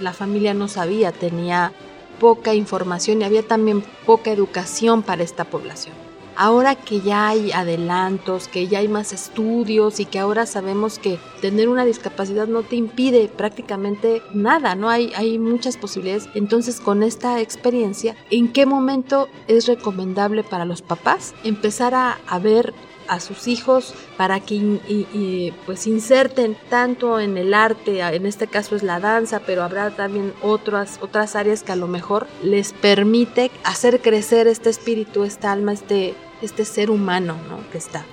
la 0.00 0.12
familia 0.12 0.54
no 0.54 0.68
sabía, 0.68 1.12
tenía 1.12 1.72
poca 2.20 2.54
información 2.54 3.20
y 3.20 3.24
había 3.24 3.42
también 3.42 3.84
poca 4.06 4.30
educación 4.30 5.02
para 5.02 5.22
esta 5.22 5.44
población. 5.44 5.94
Ahora 6.36 6.74
que 6.74 7.00
ya 7.00 7.28
hay 7.28 7.52
adelantos, 7.52 8.48
que 8.48 8.66
ya 8.66 8.80
hay 8.80 8.88
más 8.88 9.12
estudios 9.12 10.00
y 10.00 10.04
que 10.04 10.18
ahora 10.18 10.46
sabemos 10.46 10.98
que 10.98 11.20
tener 11.40 11.68
una 11.68 11.84
discapacidad 11.84 12.48
no 12.48 12.62
te 12.64 12.74
impide 12.74 13.28
prácticamente 13.28 14.20
nada, 14.32 14.74
no 14.74 14.90
hay, 14.90 15.12
hay 15.14 15.38
muchas 15.38 15.76
posibilidades. 15.76 16.28
Entonces 16.34 16.80
con 16.80 17.04
esta 17.04 17.40
experiencia, 17.40 18.16
¿en 18.30 18.52
qué 18.52 18.66
momento 18.66 19.28
es 19.46 19.66
recomendable 19.66 20.42
para 20.42 20.64
los 20.64 20.82
papás 20.82 21.34
empezar 21.44 21.94
a, 21.94 22.18
a 22.26 22.38
ver 22.40 22.74
a 23.08 23.20
sus 23.20 23.48
hijos 23.48 23.94
para 24.16 24.40
que 24.40 25.52
pues 25.66 25.86
inserten 25.86 26.56
tanto 26.68 27.20
en 27.20 27.36
el 27.36 27.54
arte, 27.54 28.00
en 28.00 28.26
este 28.26 28.46
caso 28.46 28.76
es 28.76 28.82
la 28.82 29.00
danza, 29.00 29.40
pero 29.40 29.62
habrá 29.62 29.90
también 29.90 30.32
otras, 30.42 30.98
otras 31.00 31.36
áreas 31.36 31.62
que 31.62 31.72
a 31.72 31.76
lo 31.76 31.86
mejor 31.86 32.26
les 32.42 32.72
permite 32.72 33.50
hacer 33.64 34.00
crecer 34.00 34.46
este 34.46 34.70
espíritu, 34.70 35.24
esta 35.24 35.52
alma, 35.52 35.72
este, 35.72 36.14
este 36.42 36.64
ser 36.64 36.90
humano 36.90 37.36
¿no? 37.48 37.58
que 37.70 37.78
está. 37.78 38.04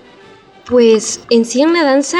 Pues 0.66 1.22
en 1.30 1.46
sí 1.46 1.62
en 1.62 1.74
la 1.74 1.84
danza 1.84 2.20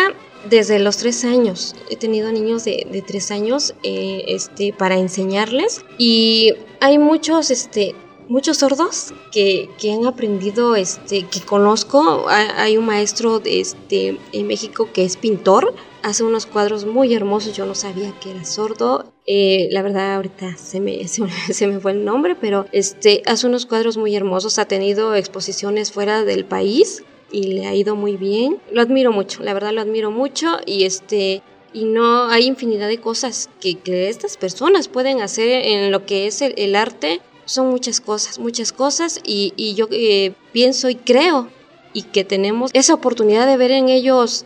desde 0.50 0.80
los 0.80 0.98
tres 0.98 1.24
años. 1.24 1.76
He 1.90 1.96
tenido 1.96 2.32
niños 2.32 2.64
de, 2.66 2.88
de 2.92 3.02
tres 3.02 3.32
años 3.32 3.76
eh, 3.84 4.26
este, 4.28 4.74
para 4.74 4.98
enseñarles 4.98 5.84
y 5.98 6.54
hay 6.80 6.98
muchos 6.98 7.52
este, 7.52 7.96
muchos 8.32 8.58
sordos 8.58 9.14
que, 9.32 9.70
que, 9.78 9.92
han 9.92 10.06
aprendido, 10.06 10.76
este, 10.76 11.24
que 11.24 11.42
conozco. 11.42 12.28
Hay 12.30 12.78
un 12.78 12.86
maestro 12.86 13.42
este, 13.44 14.18
en 14.32 14.48
México 14.48 14.90
que 14.94 15.04
es 15.04 15.18
pintor, 15.18 15.76
hace 16.02 16.24
unos 16.24 16.46
cuadros 16.46 16.86
muy 16.86 17.14
hermosos. 17.14 17.56
Yo 17.56 17.66
no 17.66 17.76
sabía 17.76 18.18
que 18.22 18.32
era 18.32 18.46
sordo. 18.46 19.12
Eh, 19.28 19.68
la 19.72 19.82
verdad, 19.82 20.16
ahorita 20.16 20.56
se 20.58 20.80
me, 20.80 21.08
se, 21.08 21.68
me 21.68 21.80
fue 21.80 21.92
el 21.92 22.06
nombre, 22.06 22.36
pero 22.40 22.66
este, 22.72 23.22
hace 23.26 23.48
unos 23.48 23.66
cuadros 23.66 23.98
muy 23.98 24.16
hermosos. 24.16 24.60
Ha 24.60 24.66
tenido 24.66 25.14
exposiciones 25.14 25.92
fuera 25.92 26.24
del 26.24 26.46
país 26.46 27.04
y 27.32 27.44
le 27.44 27.68
ha 27.68 27.76
ido 27.76 27.98
muy 27.98 28.16
bien. 28.16 28.60
Lo 28.72 28.82
admiro 28.82 29.12
mucho, 29.12 29.44
la 29.44 29.54
verdad 29.54 29.74
lo 29.74 29.82
admiro 29.82 30.10
mucho 30.10 30.58
y 30.66 30.86
este 30.86 31.44
y 31.74 31.86
no 31.86 32.26
hay 32.26 32.48
infinidad 32.48 32.90
de 32.90 33.00
cosas 33.00 33.50
que, 33.62 33.76
que 33.76 34.10
estas 34.10 34.36
personas 34.36 34.90
pueden 34.90 35.22
hacer 35.22 35.48
en 35.66 35.90
lo 35.90 36.06
que 36.06 36.28
es 36.28 36.42
el 36.42 36.76
arte 36.76 37.22
son 37.52 37.70
muchas 37.70 38.00
cosas, 38.00 38.40
muchas 38.40 38.72
cosas 38.72 39.20
y, 39.26 39.74
yo 39.76 39.88
eh, 39.92 40.34
pienso 40.54 40.90
y 40.90 40.96
creo 40.96 41.50
y 41.94 42.04
que 42.04 42.24
tenemos 42.24 42.72
esa 42.74 42.94
oportunidad 42.94 43.46
de 43.46 43.58
ver 43.58 43.72
en 43.72 43.90
ellos 43.90 44.46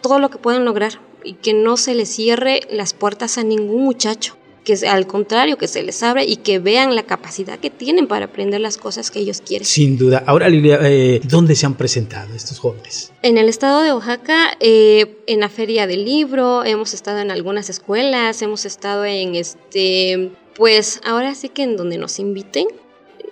todo 0.00 0.18
lo 0.18 0.30
que 0.30 0.38
pueden 0.38 0.64
lograr 0.64 1.00
y 1.22 1.34
que 1.34 1.54
no 1.54 1.76
se 1.76 1.94
les 1.94 2.08
cierre 2.08 2.62
las 2.70 2.92
puertas 2.92 3.38
a 3.38 3.44
ningún 3.44 3.84
muchacho, 3.84 4.36
que 4.64 4.74
al 4.86 5.06
contrario, 5.06 5.56
que 5.56 5.68
se 5.68 5.82
les 5.82 6.02
abre 6.02 6.24
y 6.24 6.36
que 6.36 6.58
vean 6.58 6.96
la 6.96 7.04
capacidad 7.04 7.58
que 7.58 7.70
tienen 7.70 8.08
para 8.08 8.26
aprender 8.26 8.60
las 8.60 8.78
cosas 8.78 9.10
que 9.10 9.20
ellos 9.20 9.40
quieren. 9.40 9.64
Sin 9.64 9.96
duda. 9.96 10.24
Ahora, 10.26 10.48
Lilia, 10.48 10.80
eh, 10.82 11.20
¿dónde 11.24 11.54
se 11.54 11.66
han 11.66 11.74
presentado 11.74 12.34
estos 12.34 12.58
jóvenes? 12.58 13.12
En 13.22 13.38
el 13.38 13.48
estado 13.48 13.82
de 13.82 13.92
Oaxaca, 13.92 14.56
eh, 14.58 15.18
en 15.26 15.40
la 15.40 15.48
feria 15.48 15.86
del 15.86 16.04
libro, 16.04 16.64
hemos 16.64 16.94
estado 16.94 17.20
en 17.20 17.30
algunas 17.30 17.70
escuelas, 17.70 18.42
hemos 18.42 18.64
estado 18.64 19.04
en 19.04 19.36
este 19.36 20.32
pues 20.56 21.00
ahora 21.04 21.34
sí 21.34 21.48
que 21.48 21.62
en 21.62 21.76
donde 21.76 21.98
nos 21.98 22.18
inviten, 22.18 22.66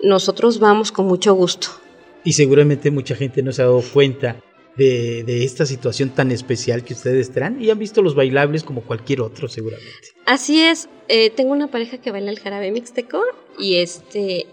nosotros 0.02 0.58
vamos 0.58 0.92
con 0.92 1.06
mucho 1.06 1.34
gusto. 1.34 1.68
Y 2.24 2.32
seguramente 2.34 2.90
mucha 2.90 3.14
gente 3.14 3.42
no 3.42 3.52
se 3.52 3.62
ha 3.62 3.66
dado 3.66 3.82
cuenta 3.92 4.36
de, 4.76 5.44
esta 5.44 5.66
situación 5.66 6.10
tan 6.10 6.30
especial 6.30 6.84
que 6.84 6.94
ustedes 6.94 7.30
traen 7.30 7.62
y 7.62 7.70
han 7.70 7.78
visto 7.78 8.02
los 8.02 8.14
bailables 8.14 8.64
como 8.64 8.82
cualquier 8.82 9.20
otro 9.20 9.48
seguramente. 9.48 9.92
Así 10.24 10.62
es, 10.62 10.88
eh, 11.08 11.30
tengo 11.30 11.52
una 11.52 11.68
pareja 11.68 11.98
que 11.98 12.10
baila 12.10 12.30
el 12.30 12.38
jarabe 12.38 12.70
mixteco 12.70 13.22
y 13.58 13.76
este 13.76 14.46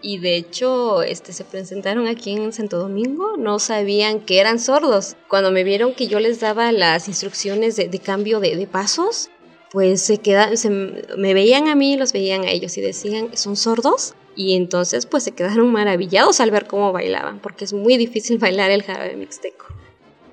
y 0.00 0.18
de 0.18 0.36
hecho 0.36 1.02
este 1.02 1.32
se 1.32 1.44
presentaron 1.44 2.06
aquí 2.06 2.32
en 2.32 2.52
Santo 2.52 2.78
Domingo, 2.78 3.36
no 3.36 3.58
sabían 3.58 4.20
que 4.20 4.38
eran 4.38 4.60
sordos. 4.60 5.16
Cuando 5.28 5.50
me 5.50 5.64
vieron 5.64 5.92
que 5.92 6.06
yo 6.06 6.20
les 6.20 6.38
daba 6.38 6.70
las 6.70 7.08
instrucciones 7.08 7.74
de, 7.76 7.90
cambio 7.98 8.38
de, 8.38 8.54
de 8.56 8.66
pasos, 8.68 9.28
pues 9.70 10.02
se 10.02 10.18
quedan, 10.18 10.56
se, 10.56 10.70
me 10.70 11.34
veían 11.34 11.68
a 11.68 11.74
mí, 11.74 11.96
los 11.96 12.12
veían 12.12 12.42
a 12.44 12.50
ellos 12.50 12.76
y 12.78 12.80
decían, 12.80 13.30
¿son 13.34 13.56
sordos? 13.56 14.14
Y 14.34 14.54
entonces 14.54 15.06
pues 15.06 15.24
se 15.24 15.32
quedaron 15.32 15.72
maravillados 15.72 16.40
al 16.40 16.50
ver 16.50 16.66
cómo 16.66 16.92
bailaban, 16.92 17.38
porque 17.40 17.64
es 17.64 17.72
muy 17.72 17.96
difícil 17.96 18.38
bailar 18.40 18.70
el 18.70 18.82
jarabe 18.82 19.16
mixteco. 19.16 19.66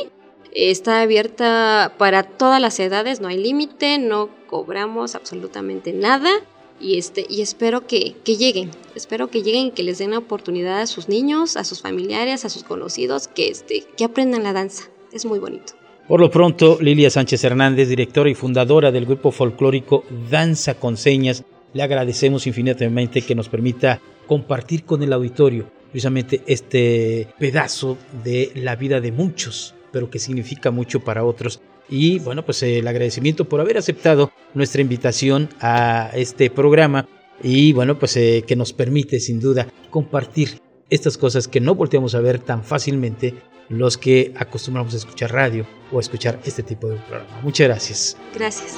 Está 0.53 1.01
abierta 1.01 1.95
para 1.97 2.21
todas 2.21 2.61
las 2.61 2.79
edades, 2.79 3.19
no 3.19 3.29
hay 3.29 3.37
límite, 3.37 3.97
no 3.97 4.29
cobramos 4.45 5.15
absolutamente 5.15 5.91
nada 5.91 6.29
y, 6.79 6.97
este, 6.97 7.25
y 7.29 7.41
espero 7.41 7.87
que, 7.87 8.15
que, 8.23 8.35
lleguen, 8.35 8.71
espero 8.95 9.29
que 9.29 9.41
lleguen 9.41 9.71
que 9.71 9.83
les 9.83 9.97
den 9.97 10.11
la 10.11 10.17
oportunidad 10.17 10.81
a 10.81 10.87
sus 10.87 11.09
niños, 11.09 11.57
a 11.57 11.63
sus 11.63 11.81
familiares, 11.81 12.45
a 12.45 12.49
sus 12.49 12.63
conocidos, 12.63 13.27
que, 13.27 13.47
este, 13.47 13.83
que 13.95 14.03
aprendan 14.03 14.43
la 14.43 14.53
danza. 14.53 14.89
Es 15.11 15.25
muy 15.25 15.39
bonito. 15.39 15.73
Por 16.07 16.19
lo 16.19 16.29
pronto, 16.29 16.77
Lilia 16.81 17.09
Sánchez 17.09 17.43
Hernández, 17.43 17.87
directora 17.87 18.29
y 18.29 18.35
fundadora 18.35 18.91
del 18.91 19.05
grupo 19.05 19.31
folclórico 19.31 20.03
Danza 20.29 20.73
con 20.73 20.97
Señas, 20.97 21.43
le 21.73 21.81
agradecemos 21.81 22.45
infinitamente 22.45 23.21
que 23.21 23.35
nos 23.35 23.47
permita 23.47 24.01
compartir 24.27 24.83
con 24.83 25.01
el 25.01 25.13
auditorio 25.13 25.65
precisamente 25.91 26.41
este 26.47 27.27
pedazo 27.37 27.97
de 28.23 28.51
la 28.55 28.75
vida 28.75 28.99
de 28.99 29.11
muchos, 29.11 29.75
pero 29.91 30.09
que 30.09 30.19
significa 30.19 30.71
mucho 30.71 31.01
para 31.01 31.23
otros 31.23 31.61
y 31.89 32.19
bueno, 32.19 32.45
pues 32.45 32.63
el 32.63 32.87
agradecimiento 32.87 33.45
por 33.45 33.61
haber 33.61 33.77
aceptado 33.77 34.31
nuestra 34.53 34.81
invitación 34.81 35.49
a 35.59 36.11
este 36.13 36.49
programa 36.49 37.07
y 37.41 37.73
bueno, 37.73 37.99
pues 37.99 38.15
eh, 38.17 38.43
que 38.47 38.55
nos 38.55 38.73
permite 38.73 39.19
sin 39.19 39.39
duda 39.39 39.67
compartir 39.89 40.61
estas 40.89 41.17
cosas 41.17 41.47
que 41.47 41.59
no 41.59 41.75
volteamos 41.75 42.15
a 42.15 42.21
ver 42.21 42.39
tan 42.39 42.63
fácilmente 42.63 43.33
los 43.69 43.97
que 43.97 44.33
acostumbramos 44.37 44.93
a 44.93 44.97
escuchar 44.97 45.31
radio 45.31 45.65
o 45.91 45.97
a 45.97 46.01
escuchar 46.01 46.39
este 46.45 46.63
tipo 46.63 46.87
de 46.87 46.97
programa. 46.97 47.41
Muchas 47.41 47.67
gracias. 47.67 48.17
Gracias. 48.33 48.77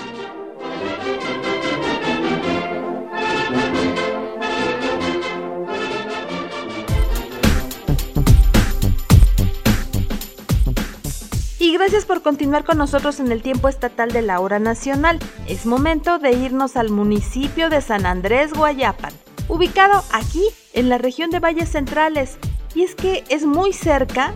Gracias 11.78 12.06
por 12.06 12.22
continuar 12.22 12.64
con 12.64 12.78
nosotros 12.78 13.20
en 13.20 13.32
el 13.32 13.42
tiempo 13.42 13.68
estatal 13.68 14.12
de 14.12 14.22
la 14.22 14.40
hora 14.40 14.60
nacional. 14.60 15.20
Es 15.48 15.66
momento 15.66 16.20
de 16.20 16.32
irnos 16.32 16.78
al 16.78 16.90
municipio 16.90 17.70
de 17.70 17.82
San 17.82 18.06
Andrés 18.06 18.54
Guayapan, 18.54 19.12
ubicado 19.50 20.04
aquí 20.14 20.44
en 20.74 20.88
la 20.88 20.98
región 20.98 21.32
de 21.32 21.40
Valles 21.40 21.70
Centrales. 21.70 22.38
Y 22.74 22.84
es 22.84 22.96
que 22.96 23.26
es 23.28 23.46
muy 23.46 23.74
cerca, 23.74 24.34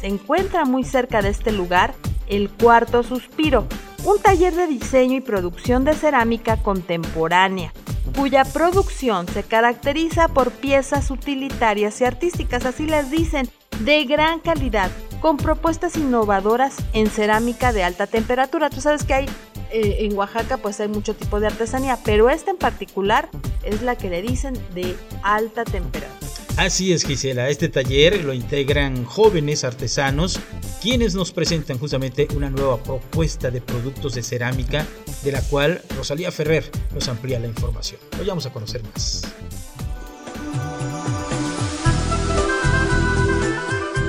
se 0.00 0.06
encuentra 0.06 0.64
muy 0.66 0.84
cerca 0.84 1.22
de 1.22 1.30
este 1.30 1.50
lugar, 1.50 1.94
el 2.26 2.50
Cuarto 2.50 3.02
Suspiro, 3.02 3.66
un 4.04 4.20
taller 4.20 4.54
de 4.54 4.66
diseño 4.66 5.16
y 5.16 5.20
producción 5.20 5.84
de 5.84 5.94
cerámica 5.94 6.58
contemporánea, 6.58 7.72
cuya 8.16 8.44
producción 8.44 9.26
se 9.28 9.42
caracteriza 9.42 10.28
por 10.28 10.50
piezas 10.50 11.10
utilitarias 11.10 12.00
y 12.00 12.04
artísticas, 12.04 12.66
así 12.66 12.86
les 12.86 13.10
dicen, 13.10 13.48
de 13.80 14.04
gran 14.04 14.40
calidad, 14.40 14.90
con 15.22 15.36
propuestas 15.36 15.96
innovadoras 15.96 16.74
en 16.92 17.08
cerámica 17.08 17.72
de 17.72 17.84
alta 17.84 18.08
temperatura. 18.08 18.68
Tú 18.68 18.80
sabes 18.80 19.04
que 19.04 19.14
hay 19.14 19.26
eh, 19.70 19.98
en 20.00 20.18
Oaxaca 20.18 20.56
pues 20.58 20.80
hay 20.80 20.88
mucho 20.88 21.14
tipo 21.14 21.38
de 21.38 21.46
artesanía, 21.46 21.96
pero 22.04 22.28
esta 22.28 22.50
en 22.50 22.58
particular 22.58 23.30
es 23.62 23.82
la 23.82 23.96
que 23.96 24.10
le 24.10 24.20
dicen 24.20 24.54
de 24.74 24.96
alta 25.22 25.64
temperatura. 25.64 26.10
Así 26.56 26.92
es, 26.92 27.04
Gisela. 27.04 27.48
Este 27.48 27.68
taller 27.68 28.24
lo 28.24 28.34
integran 28.34 29.04
jóvenes 29.04 29.64
artesanos 29.64 30.40
quienes 30.82 31.14
nos 31.14 31.30
presentan 31.30 31.78
justamente 31.78 32.26
una 32.34 32.50
nueva 32.50 32.82
propuesta 32.82 33.50
de 33.50 33.60
productos 33.60 34.14
de 34.14 34.24
cerámica 34.24 34.84
de 35.22 35.32
la 35.32 35.40
cual 35.40 35.80
Rosalía 35.96 36.32
Ferrer 36.32 36.68
nos 36.92 37.08
amplía 37.08 37.38
la 37.38 37.46
información. 37.46 38.00
Hoy 38.18 38.26
vamos 38.26 38.44
a 38.44 38.52
conocer 38.52 38.82
más. 38.82 39.22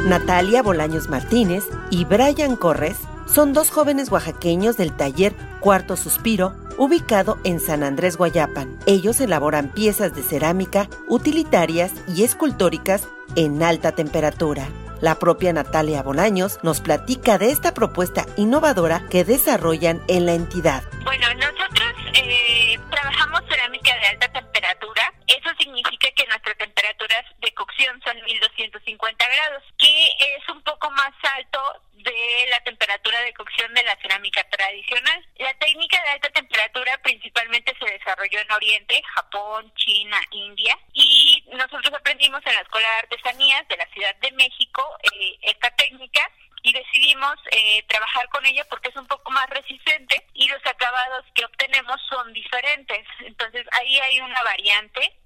Natalia 0.05 0.61
Bolaños 0.61 1.07
Martínez 1.07 1.63
y 1.89 2.03
Brian 2.03 2.57
Corres 2.57 2.97
son 3.25 3.53
dos 3.53 3.69
jóvenes 3.69 4.11
oaxaqueños 4.11 4.75
del 4.75 4.91
taller 4.91 5.33
Cuarto 5.61 5.95
Suspiro, 5.95 6.53
ubicado 6.77 7.37
en 7.45 7.61
San 7.61 7.83
Andrés 7.83 8.17
Guayapan. 8.17 8.77
Ellos 8.85 9.21
elaboran 9.21 9.69
piezas 9.69 10.13
de 10.13 10.21
cerámica 10.21 10.89
utilitarias 11.07 11.93
y 12.13 12.23
escultóricas 12.23 13.07
en 13.37 13.63
alta 13.63 13.93
temperatura. 13.93 14.67
La 14.99 15.19
propia 15.19 15.53
Natalia 15.53 16.03
Bolaños 16.03 16.59
nos 16.63 16.81
platica 16.81 17.37
de 17.37 17.51
esta 17.51 17.73
propuesta 17.73 18.25
innovadora 18.35 19.05
que 19.09 19.23
desarrollan 19.23 20.01
en 20.07 20.25
la 20.25 20.33
entidad. 20.33 20.83
Bueno, 21.05 21.27
nosotros 21.35 21.93
eh, 22.13 22.42
Eso 25.33 25.49
significa 25.57 26.11
que 26.11 26.27
nuestras 26.27 26.55
temperaturas 26.57 27.25
de 27.39 27.51
cocción 27.53 27.99
son 28.05 28.21
1250 28.23 29.27
grados, 29.27 29.63
que 29.79 30.07
es 30.07 30.49
un 30.49 30.61
poco 30.61 30.91
más 30.91 31.11
alto 31.35 31.59
de 31.93 32.47
la 32.49 32.59
temperatura 32.59 33.19
de 33.21 33.33
cocción 33.33 33.73
de 33.73 33.83
la 33.83 33.95
cerámica 33.97 34.47
tradicional. 34.49 35.25
La 35.37 35.53
técnica 35.55 35.99
de 36.03 36.09
alta 36.09 36.29
temperatura 36.29 36.99
principalmente 37.01 37.75
se 37.79 37.93
desarrolló 37.93 38.39
en 38.39 38.51
Oriente, 38.51 39.01
Japón, 39.15 39.73
China, 39.75 40.21
India, 40.31 40.77
y 40.93 41.43
nosotros 41.51 41.91
aprendimos 41.93 42.45
en 42.45 42.53
la 42.53 42.61
Escuela 42.61 42.87
de 42.89 42.99
Artesanías 42.99 43.67
de 43.69 43.77
la 43.77 43.87
Ciudad 43.87 44.15
de 44.17 44.31
México 44.33 44.85
eh, 45.13 45.37
esta 45.41 45.71
técnica 45.71 46.29
y 46.61 46.73
decidimos 46.73 47.35
eh, 47.51 47.83
trabajar 47.87 48.29
con 48.29 48.45
ella 48.45 48.65
porque 48.69 48.89
es 48.89 48.95
un 48.95 49.07
poco 49.07 49.31
más 49.31 49.49
resistente 49.49 50.25
y 50.33 50.47
los 50.47 50.65
acabados 50.65 51.25
que 51.33 51.43
obtenemos 51.45 51.99
son 52.07 52.31
diferentes. 52.33 53.05
Entonces 53.19 53.65
ahí 53.71 53.99
hay 53.99 54.19
una 54.19 54.41
variante 54.43 55.22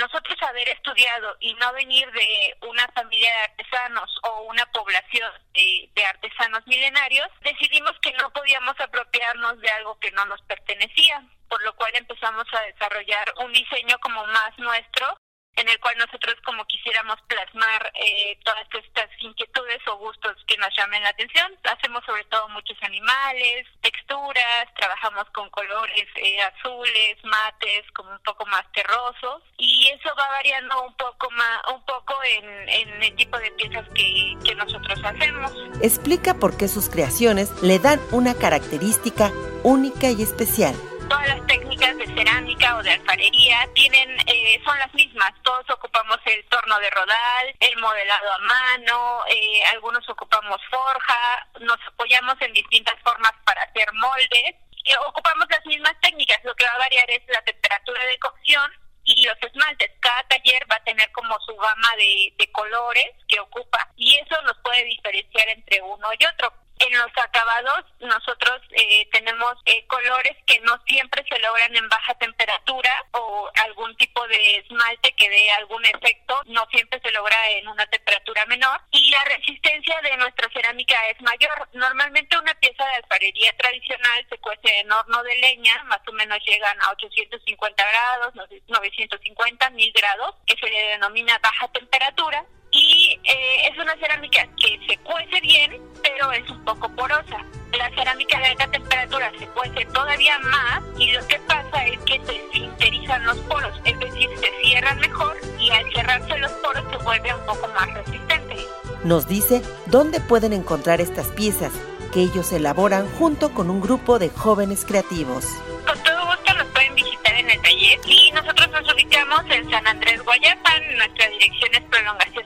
nosotros 0.00 0.36
haber 0.42 0.68
estudiado 0.70 1.36
y 1.40 1.54
no 1.54 1.72
venir 1.74 2.10
de 2.10 2.56
una 2.66 2.88
familia 2.88 3.30
de 3.30 3.42
artesanos 3.52 4.10
o 4.22 4.42
una 4.42 4.64
población 4.72 5.30
de, 5.52 5.90
de, 5.94 6.06
artesanos 6.06 6.66
milenarios, 6.66 7.28
decidimos 7.42 7.92
que 8.00 8.12
no 8.14 8.32
podíamos 8.32 8.74
apropiarnos 8.80 9.60
de 9.60 9.68
algo 9.70 9.98
que 10.00 10.10
no 10.12 10.24
nos 10.24 10.40
pertenecía, 10.42 11.22
por 11.48 11.62
lo 11.62 11.74
cual 11.76 11.92
empezamos 11.94 12.46
a 12.52 12.62
desarrollar 12.62 13.34
un 13.44 13.52
diseño 13.52 13.96
como 14.00 14.26
más 14.26 14.58
nuestro 14.58 15.19
en 15.56 15.68
el 15.68 15.78
cual 15.80 15.96
nosotros 15.98 16.36
como 16.44 16.64
quisiéramos 16.66 17.20
plasmar 17.26 17.92
eh, 17.94 18.38
todas 18.44 18.66
estas 18.72 19.08
inquietudes 19.20 19.80
o 19.88 19.96
gustos 19.98 20.36
que 20.46 20.56
nos 20.56 20.74
llamen 20.76 21.02
la 21.02 21.10
atención. 21.10 21.52
Hacemos 21.64 22.04
sobre 22.04 22.24
todo 22.24 22.48
muchos 22.48 22.76
animales, 22.82 23.66
texturas, 23.82 24.66
trabajamos 24.76 25.24
con 25.30 25.50
colores 25.50 26.06
eh, 26.16 26.40
azules, 26.42 27.16
mates, 27.24 27.84
como 27.94 28.10
un 28.10 28.22
poco 28.22 28.46
más 28.46 28.64
terrosos 28.72 29.42
y 29.58 29.88
eso 29.88 30.08
va 30.18 30.28
variando 30.28 30.82
un 30.82 30.94
poco 30.96 31.30
más, 31.32 31.62
un 31.74 31.84
poco 31.84 32.14
en, 32.24 33.02
el 33.02 33.14
tipo 33.16 33.38
de 33.38 33.50
piezas 33.52 33.86
que 33.94 34.54
nosotros 34.54 34.98
hacemos. 35.04 35.52
Explica 35.82 36.34
por 36.34 36.56
qué 36.56 36.68
sus 36.68 36.88
creaciones 36.88 37.50
le 37.62 37.78
dan 37.78 38.00
una 38.12 38.34
característica 38.34 39.30
única 39.62 40.10
y 40.10 40.22
especial 40.22 40.74
todas 41.10 41.26
las 41.26 41.46
técnicas 41.48 41.98
de 41.98 42.06
cerámica 42.06 42.76
o 42.76 42.82
de 42.82 42.92
alfarería 42.92 43.68
tienen 43.74 44.08
eh, 44.26 44.60
son 44.64 44.78
las 44.78 44.94
mismas. 44.94 45.32
Todos 45.42 45.68
ocupamos 45.70 46.18
el 46.24 46.46
torno 46.46 46.78
de 46.78 46.88
rodal, 46.90 47.54
el 47.58 47.76
modelado 47.78 48.32
a 48.32 48.38
mano, 48.38 49.20
eh, 49.28 49.64
algunos 49.72 50.08
ocupamos 50.08 50.60
forja, 50.70 51.48
nos 51.60 51.78
apoyamos 51.88 52.36
en 52.40 52.52
distintas 52.52 52.94
formas 53.02 53.32
para 53.44 53.62
hacer 53.64 53.92
moldes. 53.94 54.54
Eh, 54.84 54.96
ocupamos 55.08 55.46
las 55.50 55.66
mismas 55.66 55.94
técnicas, 56.00 56.38
lo 56.44 56.54
que 56.54 56.64
va 56.64 56.72
a 56.72 56.78
variar 56.78 57.10
es 57.10 57.22
la 57.26 57.42
temperatura 57.42 58.04
de 58.04 58.18
cocción 58.20 58.70
y 59.02 59.26
los 59.26 59.36
esmaltes. 59.42 59.90
Cada 60.00 60.22
taller 60.28 60.64
va 60.70 60.76
a 60.76 60.84
tener 60.84 61.10
como 61.10 61.36
su 61.40 61.56
gama 61.56 61.90
de, 61.96 62.32
de 62.38 62.52
colores 62.52 63.10
que 63.26 63.40
ocupa 63.40 63.90
y 63.96 64.16
eso 64.16 64.40
nos 64.42 64.56
puede 64.62 64.84
diferenciar 64.84 65.48
entre 65.48 65.82
uno 65.82 66.08
y 66.16 66.24
otro 66.24 66.54
en 66.80 66.98
los 66.98 67.10
acabados 67.16 67.84
nosotros 68.00 68.60
eh, 68.70 69.08
tenemos 69.12 69.54
eh, 69.66 69.86
colores 69.86 70.36
que 70.46 70.58
no 70.60 70.78
siempre 70.86 71.24
se 71.28 71.38
logran 71.40 71.76
en 71.76 71.88
baja 71.88 72.14
temperatura 72.14 72.90
o 73.12 73.50
algún 73.64 73.94
tipo 73.96 74.26
de 74.28 74.56
esmalte 74.56 75.12
que 75.12 75.28
dé 75.28 75.50
algún 75.52 75.84
efecto, 75.84 76.40
no 76.46 76.66
siempre 76.70 77.00
se 77.00 77.10
logra 77.12 77.36
en 77.50 77.68
una 77.68 77.86
temperatura 77.86 78.44
menor 78.46 78.80
y 78.90 79.10
la 79.10 79.24
resistencia 79.24 80.00
de 80.02 80.16
nuestra 80.16 80.48
cerámica 80.52 80.96
es 81.08 81.20
mayor. 81.20 81.68
Normalmente 81.72 82.38
una 82.38 82.54
pieza 82.54 82.84
de 82.86 82.94
alfarería 82.94 83.52
tradicional 83.56 84.26
se 84.28 84.38
cuece 84.38 84.80
en 84.80 84.90
horno 84.90 85.22
de 85.22 85.36
leña, 85.36 85.82
más 85.84 86.00
o 86.06 86.12
menos 86.12 86.38
llegan 86.46 86.80
a 86.82 86.90
850 86.90 87.84
grados, 87.90 88.34
950, 88.68 89.70
1000 89.70 89.92
grados, 89.92 90.34
que 90.46 90.56
se 90.56 90.68
le 90.68 90.82
denomina 90.88 91.38
baja 91.38 91.68
temperatura 91.68 92.44
y 92.72 93.18
eh, 93.24 93.68
es 93.70 93.78
una 93.78 93.94
cerámica 93.96 94.46
que 94.56 94.78
se 94.88 94.96
cuece 94.98 95.40
bien, 95.40 95.80
pero 96.02 96.32
es 96.32 96.48
un 96.50 96.64
poco 96.64 96.88
porosa. 96.94 97.44
La 97.76 97.88
cerámica 97.90 98.38
de 98.38 98.46
alta 98.46 98.66
temperatura 98.68 99.32
se 99.38 99.46
cuece 99.48 99.84
todavía 99.86 100.38
más 100.40 100.82
y 100.98 101.12
lo 101.12 101.26
que 101.26 101.38
pasa 101.40 101.84
es 101.86 101.98
que 102.00 102.20
se 102.26 102.52
sinterizan 102.52 103.24
los 103.26 103.38
poros, 103.40 103.80
es 103.84 103.98
decir, 103.98 104.28
se 104.38 104.50
cierran 104.62 104.98
mejor 104.98 105.36
y 105.58 105.70
al 105.70 105.92
cerrarse 105.92 106.38
los 106.38 106.52
poros 106.52 106.84
se 106.90 106.96
vuelve 107.04 107.34
un 107.34 107.46
poco 107.46 107.68
más 107.68 107.92
resistente. 107.94 108.56
Nos 109.04 109.28
dice 109.28 109.62
dónde 109.86 110.20
pueden 110.20 110.52
encontrar 110.52 111.00
estas 111.00 111.28
piezas 111.28 111.72
que 112.12 112.20
ellos 112.20 112.52
elaboran 112.52 113.08
junto 113.18 113.52
con 113.54 113.70
un 113.70 113.80
grupo 113.80 114.18
de 114.18 114.30
jóvenes 114.30 114.84
creativos. 114.84 115.46
Con 115.86 116.02
todo 116.02 116.26
gusto 116.26 116.54
nos 116.54 116.66
pueden 116.68 116.94
visitar 116.96 117.34
en 117.34 117.50
el 117.50 117.62
taller 117.62 118.00
y 118.04 118.32
nosotros 118.32 118.68
nos 118.70 118.92
ubicamos 118.92 119.40
en 119.48 119.70
San 119.70 119.86
Andrés 119.86 120.22
Guayapan, 120.24 120.96
nuestra 120.98 121.28
dirección 121.28 121.74
es 121.74 121.82
prolongación 121.82 122.39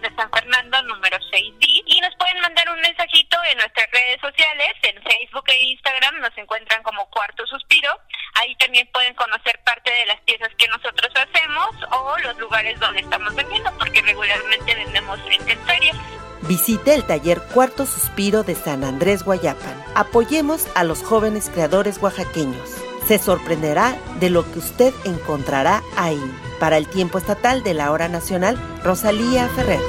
6D 1.35 1.83
y 1.87 2.01
nos 2.01 2.15
pueden 2.15 2.41
mandar 2.41 2.69
un 2.71 2.81
mensajito 2.81 3.37
en 3.51 3.59
nuestras 3.59 3.91
redes 3.91 4.21
sociales, 4.21 4.73
en 4.83 5.03
Facebook 5.03 5.45
e 5.49 5.65
Instagram 5.65 6.21
nos 6.21 6.37
encuentran 6.39 6.83
como 6.85 7.05
Cuarto 7.11 7.45
Suspiro, 7.47 7.91
ahí 8.35 8.55
también 8.57 8.89
pueden 8.93 9.15
conocer 9.15 9.59
parte 9.65 9.91
de 9.91 10.07
las 10.07 10.21
piezas 10.21 10.51
que 10.57 10.69
nosotros 10.69 11.11
hacemos 11.17 11.69
o 11.91 12.19
los 12.19 12.39
lugares 12.39 12.79
donde 12.79 13.01
estamos 13.01 13.35
vendiendo 13.35 13.71
porque 13.79 14.01
regularmente 14.03 14.75
vendemos 14.75 15.19
en 15.29 15.67
ferias. 15.67 15.97
Visite 16.43 16.95
el 16.95 17.05
taller 17.05 17.41
Cuarto 17.53 17.87
Suspiro 17.87 18.43
de 18.43 18.55
San 18.55 18.85
Andrés 18.85 19.25
Guayapan. 19.25 19.83
Apoyemos 19.95 20.69
a 20.77 20.85
los 20.85 21.03
jóvenes 21.03 21.51
creadores 21.51 21.99
oaxaqueños. 21.99 22.69
Se 23.09 23.19
sorprenderá 23.19 23.97
de 24.21 24.31
lo 24.31 24.51
que 24.51 24.59
usted 24.59 24.95
encontrará 25.05 25.83
ahí. 25.97 26.21
Para 26.61 26.77
el 26.77 26.87
tiempo 26.89 27.19
estatal 27.19 27.63
de 27.63 27.75
la 27.75 27.91
hora 27.91 28.09
nacional, 28.09 28.57
Rosalía 28.83 29.49
Ferrer. 29.49 29.81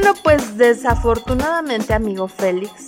Bueno, 0.00 0.14
pues 0.22 0.56
desafortunadamente, 0.56 1.92
amigo 1.92 2.28
Félix, 2.28 2.86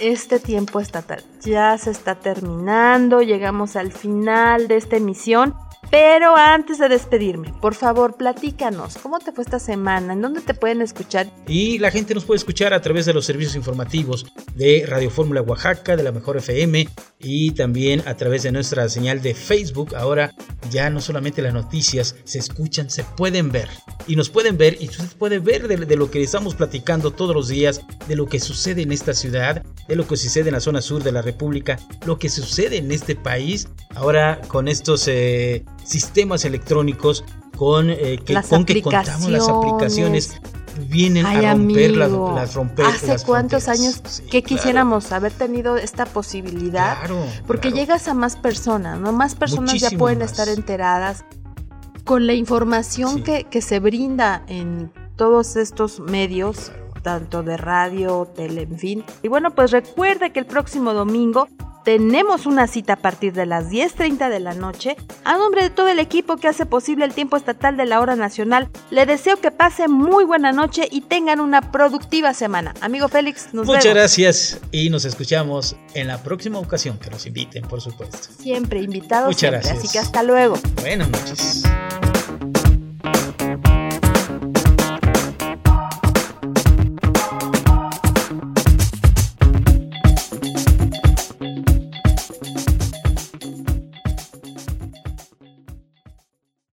este 0.00 0.38
tiempo 0.38 0.80
estatal 0.80 1.24
ya 1.40 1.78
se 1.78 1.90
está 1.90 2.16
terminando, 2.16 3.22
llegamos 3.22 3.74
al 3.74 3.90
final 3.90 4.68
de 4.68 4.76
esta 4.76 4.96
emisión. 4.96 5.54
Pero 5.92 6.34
antes 6.38 6.78
de 6.78 6.88
despedirme, 6.88 7.52
por 7.60 7.74
favor, 7.74 8.16
platícanos, 8.16 8.96
¿cómo 8.96 9.18
te 9.18 9.30
fue 9.30 9.44
esta 9.44 9.58
semana? 9.58 10.14
¿En 10.14 10.22
dónde 10.22 10.40
te 10.40 10.54
pueden 10.54 10.80
escuchar? 10.80 11.30
Y 11.46 11.78
la 11.80 11.90
gente 11.90 12.14
nos 12.14 12.24
puede 12.24 12.38
escuchar 12.38 12.72
a 12.72 12.80
través 12.80 13.04
de 13.04 13.12
los 13.12 13.26
servicios 13.26 13.56
informativos 13.56 14.24
de 14.54 14.86
Radio 14.88 15.10
Fórmula 15.10 15.42
Oaxaca, 15.42 15.94
de 15.94 16.02
la 16.02 16.10
Mejor 16.10 16.38
FM 16.38 16.88
y 17.18 17.50
también 17.50 18.02
a 18.06 18.16
través 18.16 18.42
de 18.42 18.52
nuestra 18.52 18.88
señal 18.88 19.20
de 19.20 19.34
Facebook. 19.34 19.94
Ahora 19.94 20.32
ya 20.70 20.88
no 20.88 21.02
solamente 21.02 21.42
las 21.42 21.52
noticias 21.52 22.16
se 22.24 22.38
escuchan, 22.38 22.88
se 22.88 23.04
pueden 23.04 23.52
ver. 23.52 23.68
Y 24.06 24.16
nos 24.16 24.30
pueden 24.30 24.56
ver 24.56 24.78
y 24.80 24.88
usted 24.88 25.04
puede 25.18 25.40
ver 25.40 25.68
de, 25.68 25.76
de 25.76 25.96
lo 25.96 26.10
que 26.10 26.22
estamos 26.22 26.54
platicando 26.54 27.10
todos 27.10 27.36
los 27.36 27.48
días, 27.48 27.82
de 28.08 28.16
lo 28.16 28.24
que 28.24 28.40
sucede 28.40 28.80
en 28.80 28.92
esta 28.92 29.12
ciudad, 29.12 29.62
de 29.88 29.96
lo 29.96 30.08
que 30.08 30.16
sucede 30.16 30.48
en 30.48 30.54
la 30.54 30.60
zona 30.60 30.80
sur 30.80 31.02
de 31.02 31.12
la 31.12 31.20
República, 31.20 31.78
lo 32.06 32.18
que 32.18 32.30
sucede 32.30 32.78
en 32.78 32.90
este 32.92 33.14
país. 33.14 33.68
Ahora 33.94 34.40
con 34.48 34.68
estos... 34.68 35.06
Eh, 35.06 35.66
sistemas 35.84 36.44
electrónicos 36.44 37.24
con, 37.56 37.90
eh, 37.90 38.18
que, 38.24 38.34
con 38.48 38.64
que 38.64 38.82
contamos 38.82 39.28
las 39.30 39.48
aplicaciones 39.48 40.40
vienen 40.88 41.26
Ay, 41.26 41.44
a 41.44 41.52
romper 41.54 42.00
amigo, 42.00 42.28
las, 42.30 42.34
las 42.46 42.54
romper 42.54 42.86
¿Hace 42.86 43.06
las 43.08 43.24
cuántos 43.24 43.64
fronteras. 43.64 43.96
años 43.96 44.02
Sí, 44.14 44.22
que 44.24 44.42
claro. 44.42 44.46
quisiéramos 44.56 45.12
haber 45.12 45.32
tenido 45.32 45.76
esta 45.76 46.06
posibilidad? 46.06 46.98
Claro, 46.98 47.26
porque 47.46 47.68
claro. 47.68 47.76
llegas 47.76 48.08
a 48.08 48.14
más 48.14 48.36
personas, 48.36 48.98
¿no? 48.98 49.12
Más 49.12 49.34
personas 49.34 49.74
ya 49.78 49.90
pueden 49.90 50.20
más. 50.20 50.30
estar 50.30 50.48
enteradas 50.48 51.24
con 52.04 52.26
la 52.26 52.32
información 52.34 53.16
Sí. 53.16 53.22
que, 53.22 53.44
que 53.44 53.60
se 53.62 53.80
brinda 53.80 54.42
en 54.48 54.90
todos 55.16 55.56
estos 55.56 56.00
medios, 56.00 56.72
tanto 57.02 57.42
de 57.42 57.56
radio, 57.58 58.26
tele, 58.34 58.62
en 58.62 58.78
fin. 58.78 59.04
Y 59.22 59.28
bueno, 59.28 59.54
pues 59.54 59.70
recuerda 59.72 60.30
que 60.30 60.40
el 60.40 60.46
próximo 60.46 60.94
domingo 60.94 61.48
tenemos 61.84 62.46
una 62.46 62.66
cita 62.66 62.94
a 62.94 62.96
partir 62.96 63.32
de 63.32 63.46
las 63.46 63.70
10.30 63.70 64.28
de 64.28 64.40
la 64.40 64.54
noche. 64.54 64.96
A 65.24 65.36
nombre 65.36 65.62
de 65.62 65.70
todo 65.70 65.88
el 65.88 65.98
equipo 65.98 66.36
que 66.36 66.48
hace 66.48 66.66
posible 66.66 67.04
el 67.04 67.14
tiempo 67.14 67.36
estatal 67.36 67.76
de 67.76 67.86
la 67.86 68.00
hora 68.00 68.16
nacional, 68.16 68.68
le 68.90 69.06
deseo 69.06 69.36
que 69.38 69.50
pase 69.50 69.88
muy 69.88 70.24
buena 70.24 70.52
noche 70.52 70.88
y 70.90 71.02
tengan 71.02 71.40
una 71.40 71.72
productiva 71.72 72.34
semana. 72.34 72.74
Amigo 72.80 73.08
Félix, 73.08 73.52
nos 73.52 73.66
Muchas 73.66 73.84
vemos. 73.84 73.96
gracias 73.98 74.60
y 74.70 74.90
nos 74.90 75.04
escuchamos 75.04 75.76
en 75.94 76.08
la 76.08 76.22
próxima 76.22 76.58
ocasión 76.58 76.98
que 76.98 77.10
nos 77.10 77.26
inviten, 77.26 77.62
por 77.64 77.80
supuesto. 77.80 78.18
Siempre 78.38 78.80
invitados, 78.82 79.26
Muchas 79.28 79.40
siempre, 79.40 79.60
gracias. 79.60 79.78
así 79.78 79.88
que 79.92 79.98
hasta 79.98 80.22
luego. 80.22 80.58
Buenas 80.82 81.08
noches. 81.10 81.62